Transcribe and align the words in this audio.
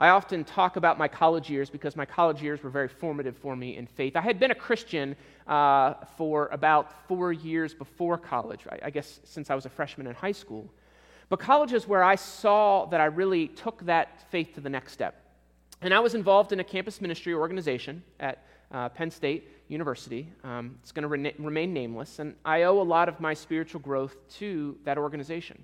I 0.00 0.08
often 0.08 0.44
talk 0.44 0.76
about 0.76 0.96
my 0.96 1.08
college 1.08 1.50
years 1.50 1.68
because 1.68 1.94
my 1.94 2.06
college 2.06 2.40
years 2.40 2.62
were 2.62 2.70
very 2.70 2.88
formative 2.88 3.36
for 3.36 3.54
me 3.54 3.76
in 3.76 3.86
faith. 3.86 4.16
I 4.16 4.22
had 4.22 4.40
been 4.40 4.50
a 4.50 4.54
Christian 4.54 5.14
uh, 5.46 5.92
for 6.16 6.48
about 6.52 7.06
four 7.06 7.34
years 7.34 7.74
before 7.74 8.16
college, 8.16 8.60
I, 8.70 8.78
I 8.84 8.90
guess 8.90 9.20
since 9.24 9.50
I 9.50 9.54
was 9.54 9.66
a 9.66 9.68
freshman 9.68 10.06
in 10.06 10.14
high 10.14 10.32
school. 10.32 10.72
But 11.28 11.38
college 11.38 11.74
is 11.74 11.86
where 11.86 12.02
I 12.02 12.14
saw 12.14 12.86
that 12.86 12.98
I 12.98 13.04
really 13.04 13.48
took 13.48 13.84
that 13.84 14.22
faith 14.30 14.54
to 14.54 14.62
the 14.62 14.70
next 14.70 14.94
step. 14.94 15.22
And 15.82 15.92
I 15.92 16.00
was 16.00 16.14
involved 16.14 16.52
in 16.52 16.60
a 16.60 16.64
campus 16.64 17.02
ministry 17.02 17.34
organization 17.34 18.02
at 18.20 18.42
uh, 18.72 18.88
Penn 18.88 19.10
State 19.10 19.48
University. 19.68 20.32
Um, 20.44 20.78
it's 20.82 20.92
going 20.92 21.02
to 21.02 21.08
re- 21.08 21.34
remain 21.38 21.74
nameless, 21.74 22.20
and 22.20 22.36
I 22.42 22.62
owe 22.62 22.80
a 22.80 22.82
lot 22.82 23.10
of 23.10 23.20
my 23.20 23.34
spiritual 23.34 23.80
growth 23.80 24.16
to 24.38 24.78
that 24.84 24.96
organization. 24.96 25.62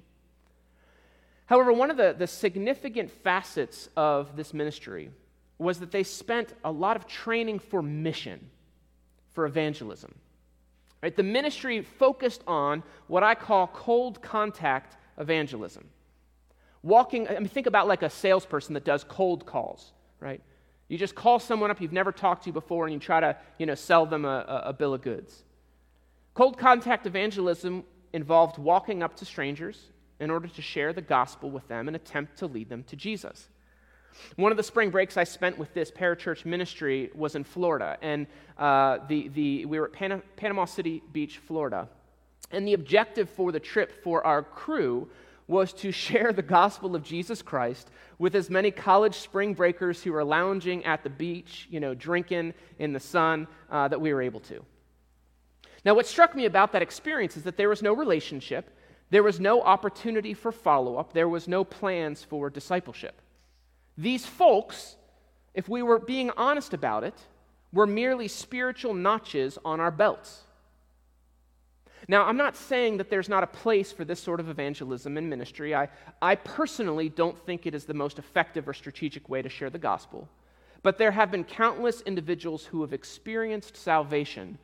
However, 1.47 1.73
one 1.73 1.91
of 1.91 1.97
the, 1.97 2.15
the 2.17 2.27
significant 2.27 3.11
facets 3.11 3.89
of 3.97 4.37
this 4.37 4.53
ministry 4.53 5.11
was 5.59 5.79
that 5.79 5.91
they 5.91 6.03
spent 6.03 6.53
a 6.65 6.71
lot 6.71 6.97
of 6.97 7.07
training 7.07 7.61
for 7.61 7.83
mission, 7.83 8.51
for 9.33 9.47
evangelism. 9.47 10.15
Right? 11.03 11.15
The 11.15 11.23
ministry 11.23 11.83
focused 11.83 12.43
on 12.47 12.83
what 13.07 13.23
I 13.23 13.35
call 13.35 13.69
cold 13.69 14.21
contact 14.23 14.97
evangelism. 15.19 15.85
Walking, 16.83 17.29
I 17.29 17.39
mean, 17.39 17.49
think 17.49 17.67
about 17.67 17.87
like 17.87 18.03
a 18.03 18.11
salesperson 18.11 18.75
that 18.75 18.85
does 18.85 19.05
cold 19.05 19.47
calls, 19.47 19.93
right? 20.21 20.41
You 20.89 20.99
just 20.99 21.15
call 21.15 21.39
someone 21.39 21.71
up 21.71 21.81
you've 21.81 21.93
never 21.93 22.13
talked 22.13 22.45
to 22.45 22.53
before 22.53 22.87
and 22.87 22.93
you 22.93 23.01
try 23.01 23.21
to, 23.21 23.37
you 23.59 23.67
know, 23.67 23.75
sell 23.75 24.07
them 24.07 24.25
a, 24.25 24.29
a, 24.29 24.63
a 24.67 24.73
bill 24.73 24.95
of 24.95 25.03
goods. 25.03 25.45
Cold 26.35 26.59
contact 26.59 27.07
evangelism 27.07 27.85
involved 28.13 28.59
walking 28.59 29.03
up 29.03 29.17
to 29.17 29.25
strangers 29.25 29.91
in 30.21 30.31
order 30.31 30.49
to 30.49 30.63
share 30.63 30.93
the 30.93 31.03
gospel 31.03 31.51
with 31.51 31.67
them 31.69 31.89
and 31.89 31.97
attempt 31.97 32.39
to 32.39 32.47
lead 32.47 32.69
them 32.69 32.83
to 32.85 32.97
Jesus. 32.97 33.49
One 34.37 34.51
of 34.51 34.57
the 34.57 34.63
spring 34.63 34.91
breaks 34.91 35.17
I 35.17 35.25
spent 35.25 35.59
with 35.59 35.73
this 35.75 35.91
parachurch 35.91 36.45
ministry 36.45 37.11
was 37.15 37.35
in 37.35 37.45
Florida, 37.45 37.99
and 38.01 38.27
uh, 38.59 38.99
the, 39.09 39.29
the, 39.29 39.67
we 39.67 39.79
were 39.79 39.87
at 39.87 39.93
Pan- 39.93 40.23
Panama 40.37 40.65
City 40.65 41.03
Beach, 41.13 41.39
Florida. 41.39 41.89
And 42.51 42.67
the 42.67 42.75
objective 42.75 43.29
for 43.29 43.53
the 43.53 43.61
trip 43.61 44.03
for 44.03 44.25
our 44.25 44.43
crew 44.43 45.09
was 45.49 45.73
to 45.75 45.93
share 46.07 46.33
the 46.33 46.43
gospel 46.43 46.95
of 46.95 47.03
Jesus 47.03 47.43
Christ 47.43 47.91
with 48.19 48.35
as 48.35 48.49
many 48.49 48.71
college 48.71 49.17
spring 49.17 49.55
breakers 49.55 50.03
who 50.03 50.13
were 50.13 50.25
lounging 50.25 50.85
at 50.85 51.03
the 51.03 51.11
beach, 51.11 51.69
you 51.71 51.81
know, 51.81 51.95
drinking 51.95 52.55
in 52.79 52.93
the 52.93 53.01
sun, 53.01 53.47
uh, 53.71 53.89
that 53.89 54.01
we 54.01 54.13
were 54.13 54.23
able 54.23 54.41
to. 54.41 54.65
Now, 55.85 55.95
what 55.95 56.07
struck 56.07 56.35
me 56.35 56.47
about 56.47 56.73
that 56.73 56.83
experience 56.83 57.37
is 57.37 57.45
that 57.45 57.57
there 57.57 57.69
was 57.69 57.83
no 57.83 57.93
relationship, 57.93 58.76
there 59.11 59.23
was 59.23 59.39
no 59.39 59.63
opportunity 59.63 60.35
for 60.35 60.53
follow 60.53 60.97
up, 60.97 61.13
there 61.13 61.29
was 61.29 61.47
no 61.47 61.65
plans 61.65 62.23
for 62.25 62.51
discipleship. 62.51 63.21
These 63.97 64.27
folks, 64.27 64.97
if 65.55 65.69
we 65.69 65.83
were 65.83 65.99
being 65.99 66.31
honest 66.37 66.75
about 66.75 67.05
it, 67.05 67.15
were 67.73 67.87
merely 67.87 68.29
spiritual 68.29 68.95
notches 68.95 69.59
on 69.65 69.81
our 69.81 69.91
belts. 69.91 70.43
Now, 72.09 72.25
I'm 72.25 72.37
not 72.37 72.57
saying 72.57 72.99
that 72.99 73.11
there's 73.11 73.29
not 73.29 73.43
a 73.43 73.49
place 73.49 73.91
for 73.91 74.05
this 74.05 74.21
sort 74.21 74.39
of 74.39 74.49
evangelism 74.49 75.17
in 75.17 75.29
ministry. 75.29 75.75
I, 75.75 75.89
I 76.23 76.37
personally 76.37 77.09
don't 77.09 77.39
think 77.39 77.67
it 77.67 77.75
is 77.75 77.85
the 77.85 77.95
most 77.95 78.19
effective 78.19 78.69
or 78.69 78.75
strategic 78.75 79.29
way 79.29 79.43
to 79.43 79.49
share 79.49 79.71
the 79.71 79.79
gospel. 79.79 80.29
But 80.83 80.99
there 80.99 81.11
have 81.11 81.33
been 81.33 81.43
countless 81.43 82.03
individuals 82.03 82.65
who 82.65 82.83
have 82.83 82.93
experienced 82.93 83.77
salvation 83.77 84.59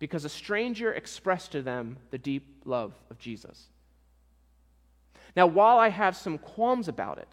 because 0.00 0.24
a 0.24 0.28
stranger 0.28 0.92
expressed 0.92 1.52
to 1.52 1.62
them 1.62 1.98
the 2.10 2.18
deep 2.18 2.62
love 2.64 2.94
of 3.10 3.18
Jesus. 3.18 3.68
Now, 5.38 5.46
while 5.46 5.78
I 5.78 5.88
have 5.88 6.16
some 6.16 6.36
qualms 6.36 6.88
about 6.88 7.18
it, 7.18 7.28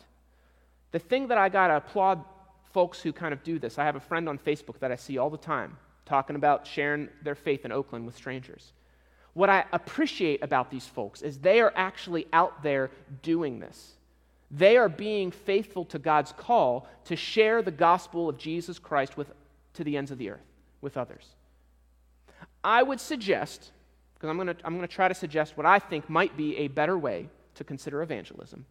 the 0.91 0.99
thing 0.99 1.29
that 1.29 1.39
I 1.39 1.49
got 1.49 1.69
to 1.69 1.77
applaud 1.77 2.23
folks 2.71 3.01
who 3.01 3.11
kind 3.11 3.33
of 3.33 3.41
do 3.41 3.57
this, 3.57 3.79
I 3.79 3.83
have 3.83 3.95
a 3.95 3.99
friend 3.99 4.29
on 4.29 4.37
Facebook 4.37 4.77
that 4.77 4.91
I 4.91 4.95
see 4.95 5.17
all 5.17 5.31
the 5.31 5.39
time 5.39 5.75
talking 6.05 6.35
about 6.35 6.67
sharing 6.67 7.09
their 7.23 7.33
faith 7.33 7.65
in 7.65 7.71
Oakland 7.71 8.05
with 8.05 8.15
strangers. 8.15 8.73
What 9.33 9.49
I 9.49 9.65
appreciate 9.73 10.43
about 10.43 10.69
these 10.69 10.85
folks 10.85 11.23
is 11.23 11.39
they 11.39 11.59
are 11.61 11.73
actually 11.75 12.27
out 12.31 12.61
there 12.61 12.91
doing 13.23 13.57
this. 13.57 13.93
They 14.51 14.77
are 14.77 14.87
being 14.87 15.31
faithful 15.31 15.83
to 15.85 15.97
God's 15.97 16.31
call 16.31 16.87
to 17.05 17.15
share 17.15 17.63
the 17.63 17.71
gospel 17.71 18.29
of 18.29 18.37
Jesus 18.37 18.77
Christ 18.77 19.17
with, 19.17 19.31
to 19.73 19.83
the 19.83 19.97
ends 19.97 20.11
of 20.11 20.19
the 20.19 20.29
earth 20.29 20.45
with 20.79 20.95
others. 20.95 21.25
I 22.63 22.83
would 22.83 22.99
suggest, 22.99 23.71
because 24.13 24.29
I'm 24.29 24.37
going 24.37 24.49
to 24.49 24.57
I'm 24.63 24.75
going 24.75 24.87
to 24.87 24.95
try 24.95 25.07
to 25.07 25.15
suggest 25.15 25.57
what 25.57 25.65
I 25.65 25.79
think 25.79 26.07
might 26.07 26.37
be 26.37 26.55
a 26.57 26.67
better 26.67 26.99
way 26.99 27.29
to 27.55 27.63
consider 27.63 28.01
evangelism. 28.01 28.65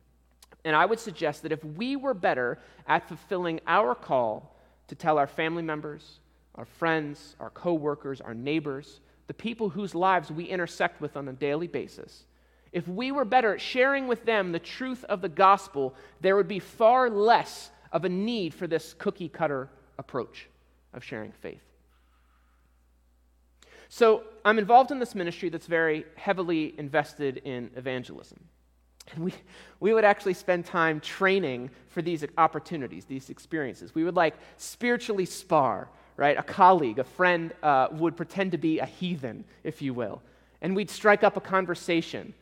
And 0.64 0.74
I 0.74 0.86
would 0.86 1.00
suggest 1.00 1.42
that 1.42 1.52
if 1.52 1.62
we 1.64 1.96
were 1.96 2.14
better 2.14 2.58
at 2.86 3.06
fulfilling 3.06 3.60
our 3.66 3.94
call 3.94 4.56
to 4.88 4.94
tell 4.94 5.18
our 5.18 5.26
family 5.26 5.62
members, 5.62 6.20
our 6.54 6.64
friends, 6.64 7.36
our 7.40 7.50
coworkers, 7.50 8.20
our 8.20 8.34
neighbors, 8.34 9.00
the 9.26 9.34
people 9.34 9.68
whose 9.68 9.94
lives 9.94 10.30
we 10.30 10.44
intersect 10.44 11.00
with 11.00 11.16
on 11.16 11.28
a 11.28 11.32
daily 11.32 11.66
basis, 11.66 12.24
if 12.72 12.88
we 12.88 13.12
were 13.12 13.24
better 13.24 13.54
at 13.54 13.60
sharing 13.60 14.08
with 14.08 14.24
them 14.24 14.52
the 14.52 14.58
truth 14.58 15.04
of 15.04 15.20
the 15.20 15.28
gospel, 15.28 15.94
there 16.20 16.34
would 16.34 16.48
be 16.48 16.58
far 16.58 17.08
less 17.08 17.70
of 17.92 18.04
a 18.04 18.08
need 18.08 18.52
for 18.52 18.66
this 18.66 18.94
cookie 18.94 19.28
cutter 19.28 19.68
approach 19.98 20.48
of 20.92 21.04
sharing 21.04 21.30
faith. 21.30 21.62
So, 23.88 24.24
I'm 24.44 24.58
involved 24.58 24.90
in 24.90 24.98
this 24.98 25.14
ministry 25.14 25.50
that's 25.50 25.66
very 25.68 26.04
heavily 26.16 26.74
invested 26.76 27.38
in 27.44 27.70
evangelism. 27.76 28.40
And 29.12 29.24
we, 29.24 29.34
we 29.80 29.92
would 29.92 30.04
actually 30.04 30.34
spend 30.34 30.64
time 30.64 31.00
training 31.00 31.70
for 31.88 32.02
these 32.02 32.24
opportunities, 32.38 33.04
these 33.04 33.30
experiences. 33.30 33.94
We 33.94 34.04
would 34.04 34.16
like 34.16 34.34
spiritually 34.56 35.26
spar 35.26 35.88
right? 36.16 36.38
A 36.38 36.42
colleague, 36.42 36.98
a 36.98 37.04
friend 37.04 37.52
uh, 37.62 37.88
would 37.92 38.16
pretend 38.16 38.52
to 38.52 38.58
be 38.58 38.78
a 38.78 38.86
heathen, 38.86 39.44
if 39.62 39.82
you 39.82 39.94
will. 39.94 40.22
And 40.62 40.76
we'd 40.76 40.90
strike 40.90 41.24
up 41.24 41.36
a 41.36 41.40
conversation, 41.40 42.34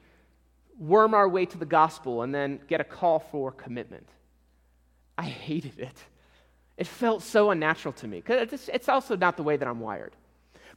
worm 0.78 1.14
our 1.14 1.28
way 1.28 1.46
to 1.46 1.58
the 1.58 1.66
gospel, 1.66 2.22
and 2.22 2.34
then 2.34 2.60
get 2.68 2.80
a 2.80 2.84
call 2.84 3.18
for 3.18 3.50
commitment. 3.52 4.08
I 5.16 5.24
hated 5.24 5.78
it. 5.78 5.96
It 6.76 6.86
felt 6.86 7.22
so 7.22 7.50
unnatural 7.50 7.92
to 7.94 8.08
me. 8.08 8.18
Because 8.18 8.68
it's 8.68 8.88
also 8.88 9.16
not 9.16 9.36
the 9.36 9.42
way 9.42 9.56
that 9.56 9.66
I'm 9.66 9.80
wired. 9.80 10.14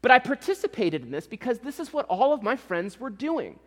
But 0.02 0.12
I 0.12 0.20
participated 0.20 1.04
in 1.04 1.12
this 1.12 1.28
because 1.28 1.60
this 1.60 1.80
is 1.80 1.92
what 1.92 2.06
all 2.06 2.34
of 2.34 2.44
my 2.44 2.56
friends 2.56 3.00
were 3.00 3.10
doing. 3.10 3.60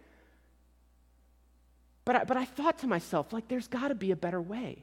But 2.08 2.16
I, 2.16 2.24
but 2.24 2.38
I 2.38 2.46
thought 2.46 2.78
to 2.78 2.86
myself, 2.86 3.34
like, 3.34 3.48
there's 3.48 3.68
got 3.68 3.88
to 3.88 3.94
be 3.94 4.12
a 4.12 4.16
better 4.16 4.40
way. 4.40 4.78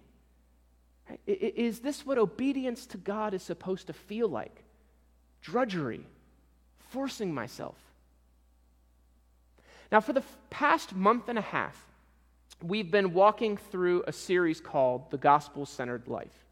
Is 1.26 1.80
this 1.80 2.06
what 2.06 2.20
obedience 2.20 2.86
to 2.86 3.00
God 3.00 3.34
is 3.34 3.42
supposed 3.42 3.88
to 3.88 3.94
feel 3.94 4.28
like? 4.28 4.64
Drudgery, 5.42 6.06
forcing 6.92 7.34
myself. 7.34 7.78
Now, 9.92 10.02
for 10.02 10.14
the 10.14 10.22
past 10.52 10.94
month 10.94 11.28
and 11.28 11.40
a 11.40 11.42
half, 11.42 11.84
we've 12.62 12.92
been 12.92 13.12
walking 13.12 13.58
through 13.58 14.04
a 14.06 14.14
series 14.14 14.62
called 14.62 15.10
The 15.10 15.18
Gospel 15.18 15.66
Centered 15.66 16.08
Life. 16.08 16.46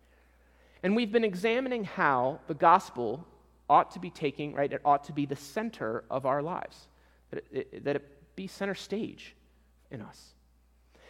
And 0.81 0.95
we've 0.95 1.11
been 1.11 1.23
examining 1.23 1.83
how 1.83 2.39
the 2.47 2.55
gospel 2.55 3.27
ought 3.69 3.91
to 3.91 3.99
be 3.99 4.09
taking, 4.09 4.55
right? 4.55 4.73
It 4.73 4.81
ought 4.83 5.03
to 5.03 5.13
be 5.13 5.27
the 5.27 5.35
center 5.35 6.03
of 6.09 6.25
our 6.25 6.41
lives, 6.41 6.87
that 7.29 7.45
it, 7.51 7.67
it, 7.71 7.83
that 7.83 7.95
it 7.97 8.35
be 8.35 8.47
center 8.47 8.73
stage 8.73 9.35
in 9.91 10.01
us. 10.01 10.33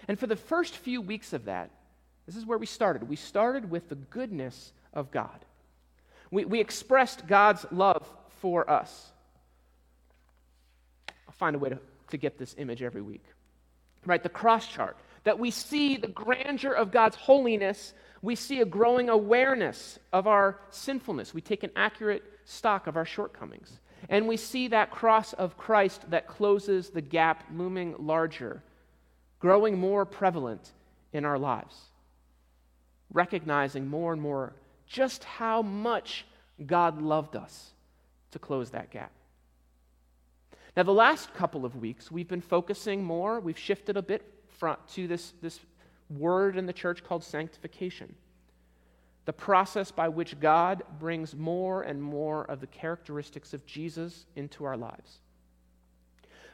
And 0.07 0.19
for 0.19 0.27
the 0.27 0.35
first 0.35 0.75
few 0.75 1.01
weeks 1.01 1.33
of 1.33 1.45
that, 1.45 1.71
this 2.25 2.35
is 2.35 2.45
where 2.45 2.57
we 2.57 2.65
started. 2.65 3.07
We 3.07 3.15
started 3.15 3.69
with 3.69 3.89
the 3.89 3.95
goodness 3.95 4.71
of 4.93 5.11
God. 5.11 5.45
We, 6.31 6.45
we 6.45 6.59
expressed 6.59 7.27
God's 7.27 7.65
love 7.71 8.07
for 8.39 8.69
us. 8.69 9.11
I'll 11.27 11.33
find 11.33 11.55
a 11.55 11.59
way 11.59 11.69
to, 11.69 11.79
to 12.09 12.17
get 12.17 12.37
this 12.37 12.55
image 12.57 12.81
every 12.81 13.01
week. 13.01 13.23
Right, 14.05 14.21
the 14.21 14.29
cross 14.29 14.67
chart. 14.67 14.97
That 15.23 15.39
we 15.39 15.51
see 15.51 15.97
the 15.97 16.07
grandeur 16.07 16.73
of 16.73 16.91
God's 16.91 17.15
holiness, 17.15 17.93
we 18.21 18.35
see 18.35 18.59
a 18.61 18.65
growing 18.65 19.09
awareness 19.09 19.99
of 20.11 20.27
our 20.27 20.59
sinfulness. 20.69 21.33
We 21.33 21.41
take 21.41 21.63
an 21.63 21.71
accurate 21.75 22.23
stock 22.45 22.87
of 22.87 22.97
our 22.97 23.05
shortcomings. 23.05 23.79
And 24.09 24.27
we 24.27 24.37
see 24.37 24.67
that 24.69 24.91
cross 24.91 25.33
of 25.33 25.57
Christ 25.57 26.09
that 26.09 26.27
closes 26.27 26.89
the 26.89 27.01
gap 27.01 27.45
looming 27.53 27.95
larger, 27.99 28.61
growing 29.43 29.77
more 29.77 30.05
prevalent 30.05 30.71
in 31.11 31.25
our 31.25 31.37
lives 31.37 31.75
recognizing 33.11 33.85
more 33.85 34.13
and 34.13 34.21
more 34.21 34.53
just 34.87 35.25
how 35.25 35.61
much 35.61 36.25
God 36.65 37.01
loved 37.01 37.35
us 37.35 37.73
to 38.31 38.39
close 38.39 38.69
that 38.69 38.89
gap. 38.89 39.11
Now, 40.77 40.83
the 40.83 40.93
last 40.93 41.33
couple 41.33 41.65
of 41.65 41.75
weeks, 41.75 42.09
we've 42.09 42.29
been 42.29 42.39
focusing 42.39 43.03
more, 43.03 43.41
we've 43.41 43.59
shifted 43.59 43.97
a 43.97 44.01
bit 44.01 44.23
front 44.47 44.79
to 44.93 45.09
this, 45.09 45.33
this 45.41 45.59
word 46.09 46.55
in 46.55 46.65
the 46.65 46.71
church 46.71 47.03
called 47.03 47.21
sanctification. 47.21 48.15
The 49.25 49.33
process 49.33 49.91
by 49.91 50.07
which 50.07 50.39
God 50.39 50.83
brings 51.01 51.35
more 51.35 51.81
and 51.81 52.01
more 52.01 52.45
of 52.45 52.61
the 52.61 52.67
characteristics 52.67 53.53
of 53.53 53.65
Jesus 53.65 54.25
into 54.37 54.63
our 54.63 54.77
lives. 54.77 55.19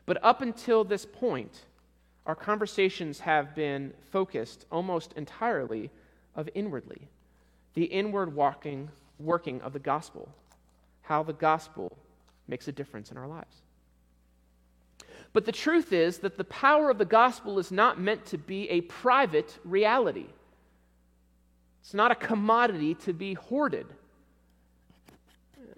But 0.08 0.18
up 0.24 0.42
until 0.42 0.84
this 0.84 1.06
point, 1.06 1.66
our 2.26 2.36
conversations 2.36 3.20
have 3.20 3.56
been 3.56 3.94
focused 4.12 4.66
almost 4.72 5.14
entirely 5.14 5.90
of 6.36 6.50
inwardly, 6.54 7.08
the 7.74 7.86
inward 7.86 8.36
walking, 8.36 8.90
working 9.20 9.62
of 9.62 9.74
the 9.74 9.80
gospel, 9.80 10.30
how 11.02 11.24
the 11.24 11.34
gospel 11.34 11.98
makes 12.48 12.68
a 12.68 12.72
difference 12.72 13.12
in 13.12 13.18
our 13.18 13.28
lives. 13.28 13.64
But 15.34 15.46
the 15.46 15.52
truth 15.52 15.94
is 15.94 16.20
that 16.20 16.38
the 16.38 16.44
power 16.44 16.90
of 16.90 16.98
the 16.98 17.06
gospel 17.06 17.60
is 17.60 17.72
not 17.72 18.00
meant 18.00 18.26
to 18.28 18.38
be 18.38 18.70
a 18.70 18.82
private 18.82 19.58
reality. 19.64 20.26
It's 21.82 21.94
not 21.94 22.12
a 22.12 22.16
commodity 22.16 22.96
to 22.96 23.14
be 23.14 23.36
hoarded. 23.36 23.86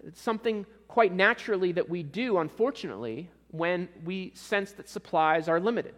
It's 0.07 0.21
something 0.21 0.65
quite 0.87 1.13
naturally 1.13 1.71
that 1.73 1.89
we 1.89 2.03
do, 2.03 2.37
unfortunately, 2.37 3.29
when 3.51 3.89
we 4.03 4.31
sense 4.35 4.71
that 4.73 4.89
supplies 4.89 5.47
are 5.47 5.59
limited. 5.59 5.95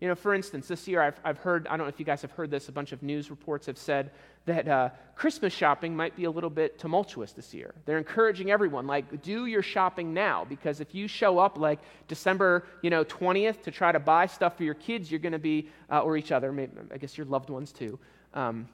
You 0.00 0.08
know, 0.08 0.14
for 0.14 0.34
instance, 0.34 0.66
this 0.66 0.88
year 0.88 1.02
I've, 1.02 1.20
I've 1.24 1.38
heard, 1.38 1.66
I 1.66 1.76
don't 1.76 1.84
know 1.84 1.90
if 1.90 1.98
you 1.98 2.06
guys 2.06 2.22
have 2.22 2.30
heard 2.30 2.50
this, 2.50 2.70
a 2.70 2.72
bunch 2.72 2.92
of 2.92 3.02
news 3.02 3.30
reports 3.30 3.66
have 3.66 3.76
said 3.76 4.10
that 4.46 4.66
uh, 4.66 4.88
Christmas 5.14 5.52
shopping 5.52 5.94
might 5.94 6.16
be 6.16 6.24
a 6.24 6.30
little 6.30 6.48
bit 6.48 6.78
tumultuous 6.78 7.32
this 7.32 7.52
year. 7.52 7.74
They're 7.84 7.98
encouraging 7.98 8.50
everyone, 8.50 8.86
like, 8.86 9.20
do 9.20 9.44
your 9.44 9.62
shopping 9.62 10.14
now, 10.14 10.46
because 10.48 10.80
if 10.80 10.94
you 10.94 11.06
show 11.06 11.38
up 11.38 11.58
like 11.58 11.80
December, 12.08 12.64
you 12.80 12.88
know, 12.88 13.04
20th 13.04 13.60
to 13.62 13.70
try 13.70 13.92
to 13.92 14.00
buy 14.00 14.24
stuff 14.24 14.56
for 14.56 14.64
your 14.64 14.74
kids, 14.74 15.10
you're 15.10 15.20
going 15.20 15.32
to 15.32 15.38
be, 15.38 15.68
uh, 15.90 16.00
or 16.00 16.16
each 16.16 16.32
other, 16.32 16.50
maybe, 16.50 16.72
I 16.90 16.96
guess 16.96 17.18
your 17.18 17.26
loved 17.26 17.50
ones 17.50 17.70
too, 17.70 17.98
um, 18.32 18.68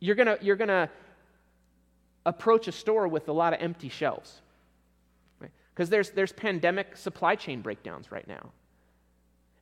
you're 0.00 0.16
going 0.16 0.36
you're 0.40 0.56
to 0.56 0.90
approach 2.26 2.66
a 2.66 2.72
store 2.72 3.06
with 3.06 3.28
a 3.28 3.32
lot 3.32 3.52
of 3.52 3.60
empty 3.62 3.88
shelves. 3.88 4.40
Because 5.38 5.52
right? 5.78 5.90
there's, 5.90 6.10
there's 6.10 6.32
pandemic 6.32 6.96
supply 6.96 7.36
chain 7.36 7.60
breakdowns 7.60 8.10
right 8.10 8.26
now. 8.26 8.50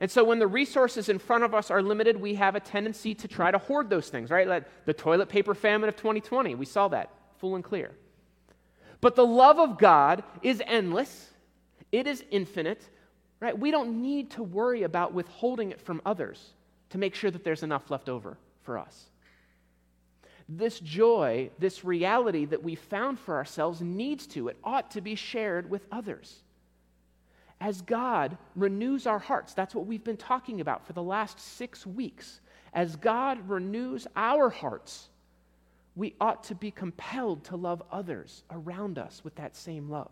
And 0.00 0.10
so 0.10 0.24
when 0.24 0.38
the 0.38 0.46
resources 0.46 1.10
in 1.10 1.18
front 1.18 1.44
of 1.44 1.54
us 1.54 1.70
are 1.70 1.82
limited, 1.82 2.18
we 2.18 2.34
have 2.34 2.54
a 2.54 2.60
tendency 2.60 3.14
to 3.16 3.28
try 3.28 3.50
to 3.50 3.58
hoard 3.58 3.90
those 3.90 4.08
things, 4.08 4.30
right? 4.30 4.48
Like 4.48 4.64
the 4.86 4.94
toilet 4.94 5.28
paper 5.28 5.54
famine 5.54 5.90
of 5.90 5.96
2020, 5.96 6.54
we 6.54 6.64
saw 6.64 6.88
that 6.88 7.10
full 7.36 7.54
and 7.54 7.62
clear. 7.62 7.92
But 9.02 9.14
the 9.14 9.26
love 9.26 9.58
of 9.58 9.78
God 9.78 10.24
is 10.42 10.62
endless, 10.66 11.28
it 11.92 12.06
is 12.06 12.24
infinite, 12.30 12.82
right? 13.40 13.58
We 13.58 13.70
don't 13.70 14.00
need 14.00 14.30
to 14.32 14.42
worry 14.42 14.84
about 14.84 15.12
withholding 15.12 15.70
it 15.70 15.80
from 15.80 16.00
others 16.06 16.54
to 16.90 16.98
make 16.98 17.14
sure 17.14 17.30
that 17.30 17.44
there's 17.44 17.62
enough 17.62 17.90
left 17.90 18.08
over 18.08 18.38
for 18.62 18.78
us. 18.78 19.06
This 20.48 20.80
joy, 20.80 21.50
this 21.58 21.84
reality 21.84 22.46
that 22.46 22.62
we 22.62 22.74
found 22.74 23.18
for 23.20 23.36
ourselves 23.36 23.80
needs 23.80 24.26
to, 24.28 24.48
it 24.48 24.56
ought 24.64 24.90
to 24.92 25.00
be 25.00 25.14
shared 25.14 25.70
with 25.70 25.86
others 25.92 26.42
as 27.60 27.82
God 27.82 28.38
renews 28.56 29.06
our 29.06 29.18
hearts, 29.18 29.52
that's 29.52 29.74
what 29.74 29.86
we've 29.86 30.04
been 30.04 30.16
talking 30.16 30.60
about 30.60 30.86
for 30.86 30.94
the 30.94 31.02
last 31.02 31.38
six 31.38 31.86
weeks. 31.86 32.40
As 32.72 32.96
God 32.96 33.48
renews 33.48 34.06
our 34.16 34.48
hearts, 34.48 35.08
we 35.94 36.14
ought 36.20 36.44
to 36.44 36.54
be 36.54 36.70
compelled 36.70 37.44
to 37.44 37.56
love 37.56 37.82
others 37.92 38.44
around 38.50 38.98
us 38.98 39.22
with 39.22 39.34
that 39.34 39.56
same 39.56 39.90
love. 39.90 40.10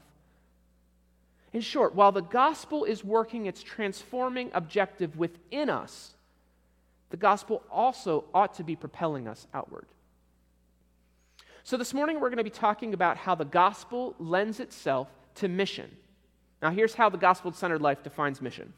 In 1.54 1.62
short, 1.62 1.94
while 1.94 2.12
the 2.12 2.20
gospel 2.20 2.84
is 2.84 3.02
working 3.02 3.46
its 3.46 3.62
transforming 3.62 4.50
objective 4.52 5.16
within 5.16 5.70
us, 5.70 6.14
the 7.08 7.16
gospel 7.16 7.62
also 7.70 8.24
ought 8.34 8.52
to 8.54 8.64
be 8.64 8.76
propelling 8.76 9.26
us 9.26 9.46
outward. 9.54 9.86
So, 11.64 11.78
this 11.78 11.94
morning 11.94 12.20
we're 12.20 12.28
going 12.28 12.38
to 12.38 12.44
be 12.44 12.50
talking 12.50 12.92
about 12.92 13.16
how 13.16 13.34
the 13.34 13.46
gospel 13.46 14.14
lends 14.18 14.60
itself 14.60 15.08
to 15.36 15.48
mission. 15.48 15.90
Now, 16.60 16.70
here's 16.70 16.94
how 16.94 17.08
the 17.08 17.18
gospel 17.18 17.52
centered 17.52 17.82
life 17.82 18.02
defines 18.02 18.40
mission 18.40 18.72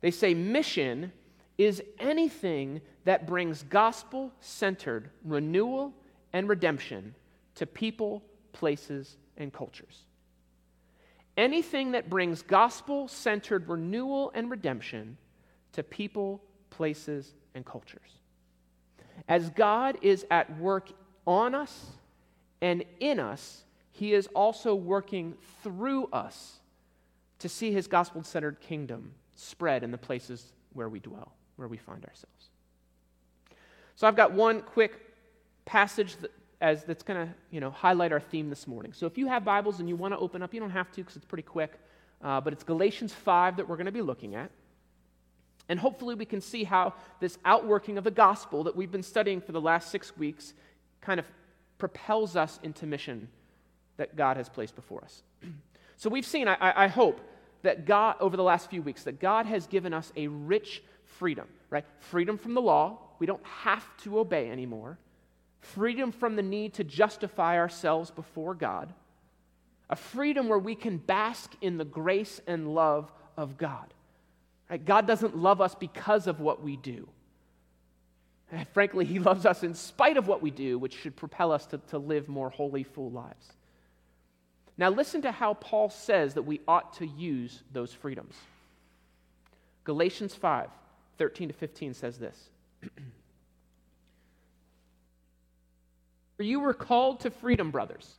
they 0.00 0.10
say 0.10 0.34
mission 0.34 1.12
is 1.58 1.82
anything 1.98 2.82
that 3.04 3.26
brings 3.26 3.62
gospel 3.62 4.32
centered 4.40 5.10
renewal 5.24 5.94
and 6.32 6.48
redemption 6.48 7.14
to 7.54 7.66
people, 7.66 8.22
places, 8.52 9.16
and 9.38 9.52
cultures. 9.52 10.04
Anything 11.36 11.92
that 11.92 12.10
brings 12.10 12.42
gospel 12.42 13.08
centered 13.08 13.68
renewal 13.68 14.30
and 14.34 14.50
redemption 14.50 15.16
to 15.72 15.82
people, 15.82 16.42
places, 16.70 17.34
and 17.54 17.64
cultures. 17.64 18.18
As 19.28 19.50
God 19.50 19.98
is 20.02 20.26
at 20.30 20.58
work 20.58 20.90
on 21.26 21.54
us 21.54 21.86
and 22.60 22.84
in 23.00 23.18
us 23.18 23.64
he 23.96 24.12
is 24.12 24.26
also 24.34 24.74
working 24.74 25.34
through 25.62 26.06
us 26.08 26.58
to 27.38 27.48
see 27.48 27.72
his 27.72 27.86
gospel 27.86 28.22
centered 28.22 28.60
kingdom 28.60 29.12
spread 29.36 29.82
in 29.82 29.90
the 29.90 29.96
places 29.96 30.52
where 30.74 30.90
we 30.90 31.00
dwell, 31.00 31.32
where 31.56 31.66
we 31.66 31.78
find 31.78 32.04
ourselves. 32.04 32.50
So 33.94 34.06
I've 34.06 34.14
got 34.14 34.32
one 34.32 34.60
quick 34.60 35.00
passage 35.64 36.16
that, 36.16 36.30
as, 36.60 36.84
that's 36.84 37.02
going 37.02 37.26
to 37.26 37.34
you 37.50 37.60
know, 37.60 37.70
highlight 37.70 38.12
our 38.12 38.20
theme 38.20 38.50
this 38.50 38.66
morning. 38.66 38.92
So 38.92 39.06
if 39.06 39.16
you 39.16 39.28
have 39.28 39.46
Bibles 39.46 39.80
and 39.80 39.88
you 39.88 39.96
want 39.96 40.12
to 40.12 40.18
open 40.18 40.42
up, 40.42 40.52
you 40.52 40.60
don't 40.60 40.68
have 40.68 40.90
to 40.92 40.96
because 40.96 41.16
it's 41.16 41.24
pretty 41.24 41.42
quick, 41.42 41.72
uh, 42.22 42.42
but 42.42 42.52
it's 42.52 42.64
Galatians 42.64 43.14
5 43.14 43.56
that 43.56 43.66
we're 43.66 43.76
going 43.76 43.86
to 43.86 43.92
be 43.92 44.02
looking 44.02 44.34
at. 44.34 44.50
And 45.70 45.80
hopefully 45.80 46.14
we 46.14 46.26
can 46.26 46.42
see 46.42 46.64
how 46.64 46.92
this 47.20 47.38
outworking 47.46 47.96
of 47.96 48.04
the 48.04 48.10
gospel 48.10 48.64
that 48.64 48.76
we've 48.76 48.92
been 48.92 49.02
studying 49.02 49.40
for 49.40 49.52
the 49.52 49.60
last 49.60 49.90
six 49.90 50.14
weeks 50.18 50.52
kind 51.00 51.18
of 51.18 51.24
propels 51.78 52.36
us 52.36 52.60
into 52.62 52.86
mission 52.86 53.28
that 53.96 54.16
God 54.16 54.36
has 54.36 54.48
placed 54.48 54.76
before 54.76 55.02
us. 55.02 55.22
so 55.96 56.10
we've 56.10 56.26
seen, 56.26 56.48
I, 56.48 56.84
I 56.84 56.86
hope, 56.88 57.20
that 57.62 57.84
God, 57.84 58.16
over 58.20 58.36
the 58.36 58.42
last 58.42 58.70
few 58.70 58.82
weeks, 58.82 59.04
that 59.04 59.18
God 59.18 59.46
has 59.46 59.66
given 59.66 59.92
us 59.92 60.12
a 60.16 60.28
rich 60.28 60.82
freedom, 61.04 61.48
right? 61.70 61.84
Freedom 61.98 62.38
from 62.38 62.54
the 62.54 62.60
law. 62.60 62.98
We 63.18 63.26
don't 63.26 63.44
have 63.44 63.84
to 64.04 64.18
obey 64.18 64.50
anymore. 64.50 64.98
Freedom 65.60 66.12
from 66.12 66.36
the 66.36 66.42
need 66.42 66.74
to 66.74 66.84
justify 66.84 67.58
ourselves 67.58 68.10
before 68.10 68.54
God. 68.54 68.92
A 69.90 69.96
freedom 69.96 70.48
where 70.48 70.58
we 70.58 70.74
can 70.74 70.98
bask 70.98 71.52
in 71.60 71.76
the 71.76 71.84
grace 71.84 72.40
and 72.46 72.74
love 72.74 73.12
of 73.36 73.56
God. 73.56 73.92
Right? 74.70 74.84
God 74.84 75.06
doesn't 75.06 75.36
love 75.36 75.60
us 75.60 75.74
because 75.74 76.26
of 76.26 76.40
what 76.40 76.62
we 76.62 76.76
do. 76.76 77.08
And 78.52 78.66
frankly, 78.68 79.04
He 79.04 79.18
loves 79.18 79.44
us 79.44 79.62
in 79.62 79.74
spite 79.74 80.16
of 80.16 80.28
what 80.28 80.40
we 80.40 80.50
do, 80.50 80.78
which 80.78 80.94
should 80.94 81.16
propel 81.16 81.50
us 81.50 81.66
to, 81.66 81.78
to 81.88 81.98
live 81.98 82.28
more 82.28 82.50
holy, 82.50 82.84
full 82.84 83.10
lives. 83.10 83.55
Now, 84.78 84.90
listen 84.90 85.22
to 85.22 85.32
how 85.32 85.54
Paul 85.54 85.88
says 85.88 86.34
that 86.34 86.42
we 86.42 86.60
ought 86.68 86.92
to 86.94 87.06
use 87.06 87.62
those 87.72 87.92
freedoms. 87.92 88.34
Galatians 89.84 90.34
5 90.34 90.68
13 91.18 91.48
to 91.48 91.54
15 91.54 91.94
says 91.94 92.18
this 92.18 92.50
For 96.36 96.42
you 96.42 96.60
were 96.60 96.74
called 96.74 97.20
to 97.20 97.30
freedom, 97.30 97.70
brothers. 97.70 98.16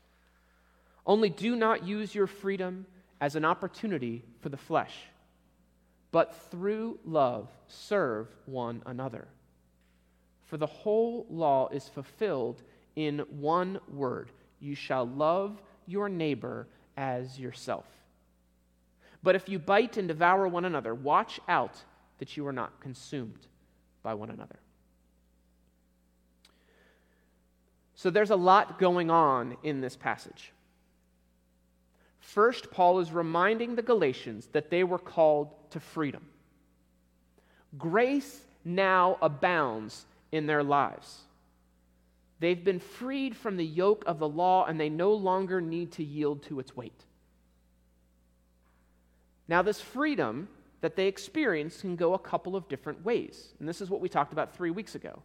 Only 1.06 1.30
do 1.30 1.56
not 1.56 1.86
use 1.86 2.16
your 2.16 2.26
freedom 2.26 2.88
as 3.22 3.36
an 3.36 3.46
opportunity 3.46 4.24
for 4.42 4.50
the 4.50 4.58
flesh, 4.58 4.94
but 6.12 6.36
through 6.50 6.98
love 7.06 7.50
serve 7.68 8.28
one 8.46 8.82
another. 8.86 9.28
For 10.46 10.58
the 10.58 10.66
whole 10.66 11.28
law 11.30 11.70
is 11.70 11.88
fulfilled 11.88 12.64
in 12.96 13.20
one 13.30 13.80
word 13.88 14.32
you 14.60 14.76
shall 14.76 15.08
love 15.08 15.62
your 15.88 16.10
neighbor 16.10 16.67
as 16.96 17.39
yourself. 17.39 17.86
But 19.24 19.36
if 19.36 19.50
you 19.50 19.60
bite 19.60 19.98
and 19.98 20.08
devour 20.08 20.48
one 20.48 20.65
another, 20.65 20.94
watch 20.94 21.39
out 21.48 21.75
that 22.20 22.38
you 22.38 22.46
are 22.48 22.53
not 22.53 22.79
consumed 22.79 23.48
by 24.03 24.13
one 24.13 24.29
another. 24.29 24.60
So 27.96 28.10
there's 28.10 28.29
a 28.29 28.36
lot 28.36 28.79
going 28.79 29.10
on 29.10 29.58
in 29.63 29.82
this 29.82 29.96
passage. 29.96 30.53
First, 32.20 32.72
Paul 32.72 33.00
is 33.00 33.12
reminding 33.12 33.75
the 33.75 33.82
Galatians 33.82 34.48
that 34.51 34.70
they 34.70 34.84
were 34.84 35.00
called 35.00 35.50
to 35.72 35.79
freedom. 35.79 36.25
Grace 37.77 38.41
now 38.63 39.17
abounds 39.22 40.06
in 40.32 40.46
their 40.46 40.63
lives. 40.63 41.22
They've 42.39 42.63
been 42.63 42.79
freed 42.79 43.36
from 43.36 43.58
the 43.58 43.65
yoke 43.65 44.03
of 44.06 44.20
the 44.20 44.29
law 44.29 44.65
and 44.65 44.79
they 44.79 44.89
no 44.89 45.13
longer 45.13 45.60
need 45.60 45.91
to 45.94 46.03
yield 46.03 46.44
to 46.44 46.60
its 46.60 46.75
weight. 46.75 47.06
Now, 49.48 49.62
this 49.62 49.79
freedom 49.82 50.50
that 50.82 50.96
they 50.96 51.08
experience 51.08 51.82
can 51.82 51.96
go 51.96 52.13
a 52.13 52.20
couple 52.20 52.56
of 52.56 52.67
different 52.67 53.03
ways. 53.03 53.53
And 53.60 53.67
this 53.67 53.82
is 53.82 53.89
what 53.89 54.01
we 54.01 54.10
talked 54.10 54.34
about 54.34 54.56
three 54.56 54.72
weeks 54.72 54.94
ago. 54.94 55.22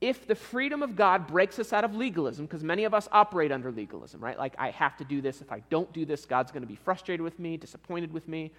If 0.00 0.26
the 0.28 0.34
freedom 0.34 0.82
of 0.82 0.94
God 0.94 1.26
breaks 1.26 1.58
us 1.58 1.72
out 1.72 1.84
of 1.84 1.94
legalism, 1.94 2.46
because 2.46 2.62
many 2.62 2.84
of 2.84 2.94
us 2.94 3.08
operate 3.10 3.50
under 3.50 3.72
legalism, 3.72 4.20
right? 4.22 4.38
Like, 4.38 4.54
I 4.58 4.70
have 4.70 4.96
to 4.98 5.04
do 5.04 5.20
this. 5.20 5.40
If 5.40 5.50
I 5.50 5.60
don't 5.70 5.92
do 5.92 6.04
this, 6.04 6.24
God's 6.24 6.52
going 6.52 6.62
to 6.62 6.68
be 6.68 6.76
frustrated 6.76 7.22
with 7.22 7.38
me, 7.38 7.56
disappointed 7.56 8.12
with 8.12 8.28
me. 8.28 8.52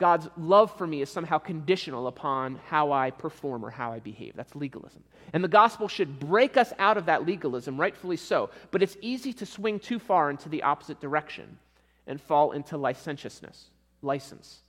God's 0.00 0.28
love 0.36 0.76
for 0.76 0.86
me 0.86 1.02
is 1.02 1.10
somehow 1.10 1.38
conditional 1.38 2.08
upon 2.08 2.58
how 2.66 2.90
I 2.90 3.10
perform 3.10 3.64
or 3.64 3.70
how 3.70 3.92
I 3.92 4.00
behave. 4.00 4.34
That's 4.34 4.56
legalism. 4.56 5.04
And 5.32 5.44
the 5.44 5.48
gospel 5.48 5.86
should 5.86 6.18
break 6.18 6.56
us 6.56 6.72
out 6.78 6.96
of 6.96 7.06
that 7.06 7.26
legalism, 7.26 7.78
rightfully 7.78 8.16
so. 8.16 8.50
But 8.72 8.82
it's 8.82 8.96
easy 9.02 9.32
to 9.34 9.46
swing 9.46 9.78
too 9.78 9.98
far 9.98 10.30
into 10.30 10.48
the 10.48 10.64
opposite 10.64 11.00
direction 11.00 11.58
and 12.06 12.20
fall 12.20 12.52
into 12.52 12.76
licentiousness, 12.76 13.66
license. 14.02 14.62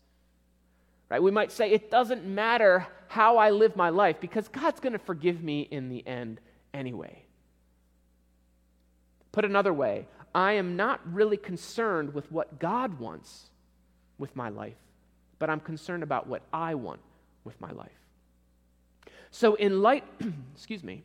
Right? 1.10 1.24
We 1.24 1.32
might 1.32 1.52
say 1.52 1.72
it 1.72 1.90
doesn't 1.90 2.26
matter 2.26 2.86
how 3.08 3.38
I 3.38 3.50
live 3.50 3.76
my 3.76 3.90
life 3.90 4.18
because 4.20 4.48
God's 4.50 4.80
going 4.80 4.94
to 4.94 5.00
forgive 5.00 5.42
me 5.42 5.62
in 5.62 5.90
the 5.90 6.06
end 6.06 6.40
anyway. 6.74 7.24
Put 9.32 9.46
another 9.46 9.74
way, 9.74 10.08
I 10.36 10.54
am 10.54 10.76
not 10.76 11.00
really 11.12 11.38
concerned 11.38 12.14
with 12.14 12.30
what 12.32 12.60
God 12.60 13.00
wants 13.00 13.50
with 14.18 14.36
my 14.36 14.50
life, 14.50 14.78
but 15.42 15.50
I'm 15.50 15.60
concerned 15.60 16.04
about 16.04 16.28
what 16.28 16.44
I 16.54 16.76
want 16.76 17.00
with 17.44 17.60
my 17.60 17.72
life. 17.72 17.90
So, 19.32 19.56
in 19.56 19.82
light, 19.82 20.04
excuse 20.56 20.84
me, 20.84 21.04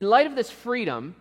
in 0.00 0.08
light 0.08 0.26
of 0.26 0.34
this 0.34 0.50
freedom, 0.50 1.14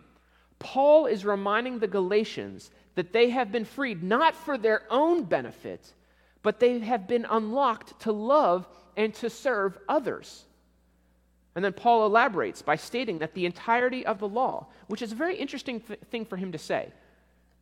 Paul 0.60 1.08
is 1.08 1.25
reminding 1.25 1.80
the 1.80 1.88
Galatians 1.88 2.72
that 2.96 3.12
they 3.12 3.32
have 3.32 3.51
been 3.51 3.66
freed 3.66 4.01
not 4.01 4.34
for 4.34 4.58
their 4.58 4.84
own 4.90 5.24
benefit, 5.24 5.94
but 6.42 6.62
they 6.62 6.80
have 6.80 7.06
been 7.06 7.25
unlocked 7.30 8.00
to 8.04 8.13
love 8.13 8.66
and 8.96 9.13
to 9.16 9.30
serve 9.30 9.78
others. 9.90 10.46
And 11.54 11.66
then 11.66 11.74
Paul 11.74 12.06
elaborates 12.06 12.62
by 12.62 12.78
stating 12.78 13.20
that 13.20 13.34
the 13.34 13.46
entirety 13.46 14.06
of 14.06 14.20
the 14.20 14.30
law, 14.30 14.68
which 14.88 15.01
is 15.01 15.12
a 15.12 15.16
very 15.16 15.36
interesting 15.36 15.82
th- 15.82 16.00
thing 16.12 16.24
for 16.24 16.38
him 16.38 16.54
to 16.54 16.58
say, 16.58 16.94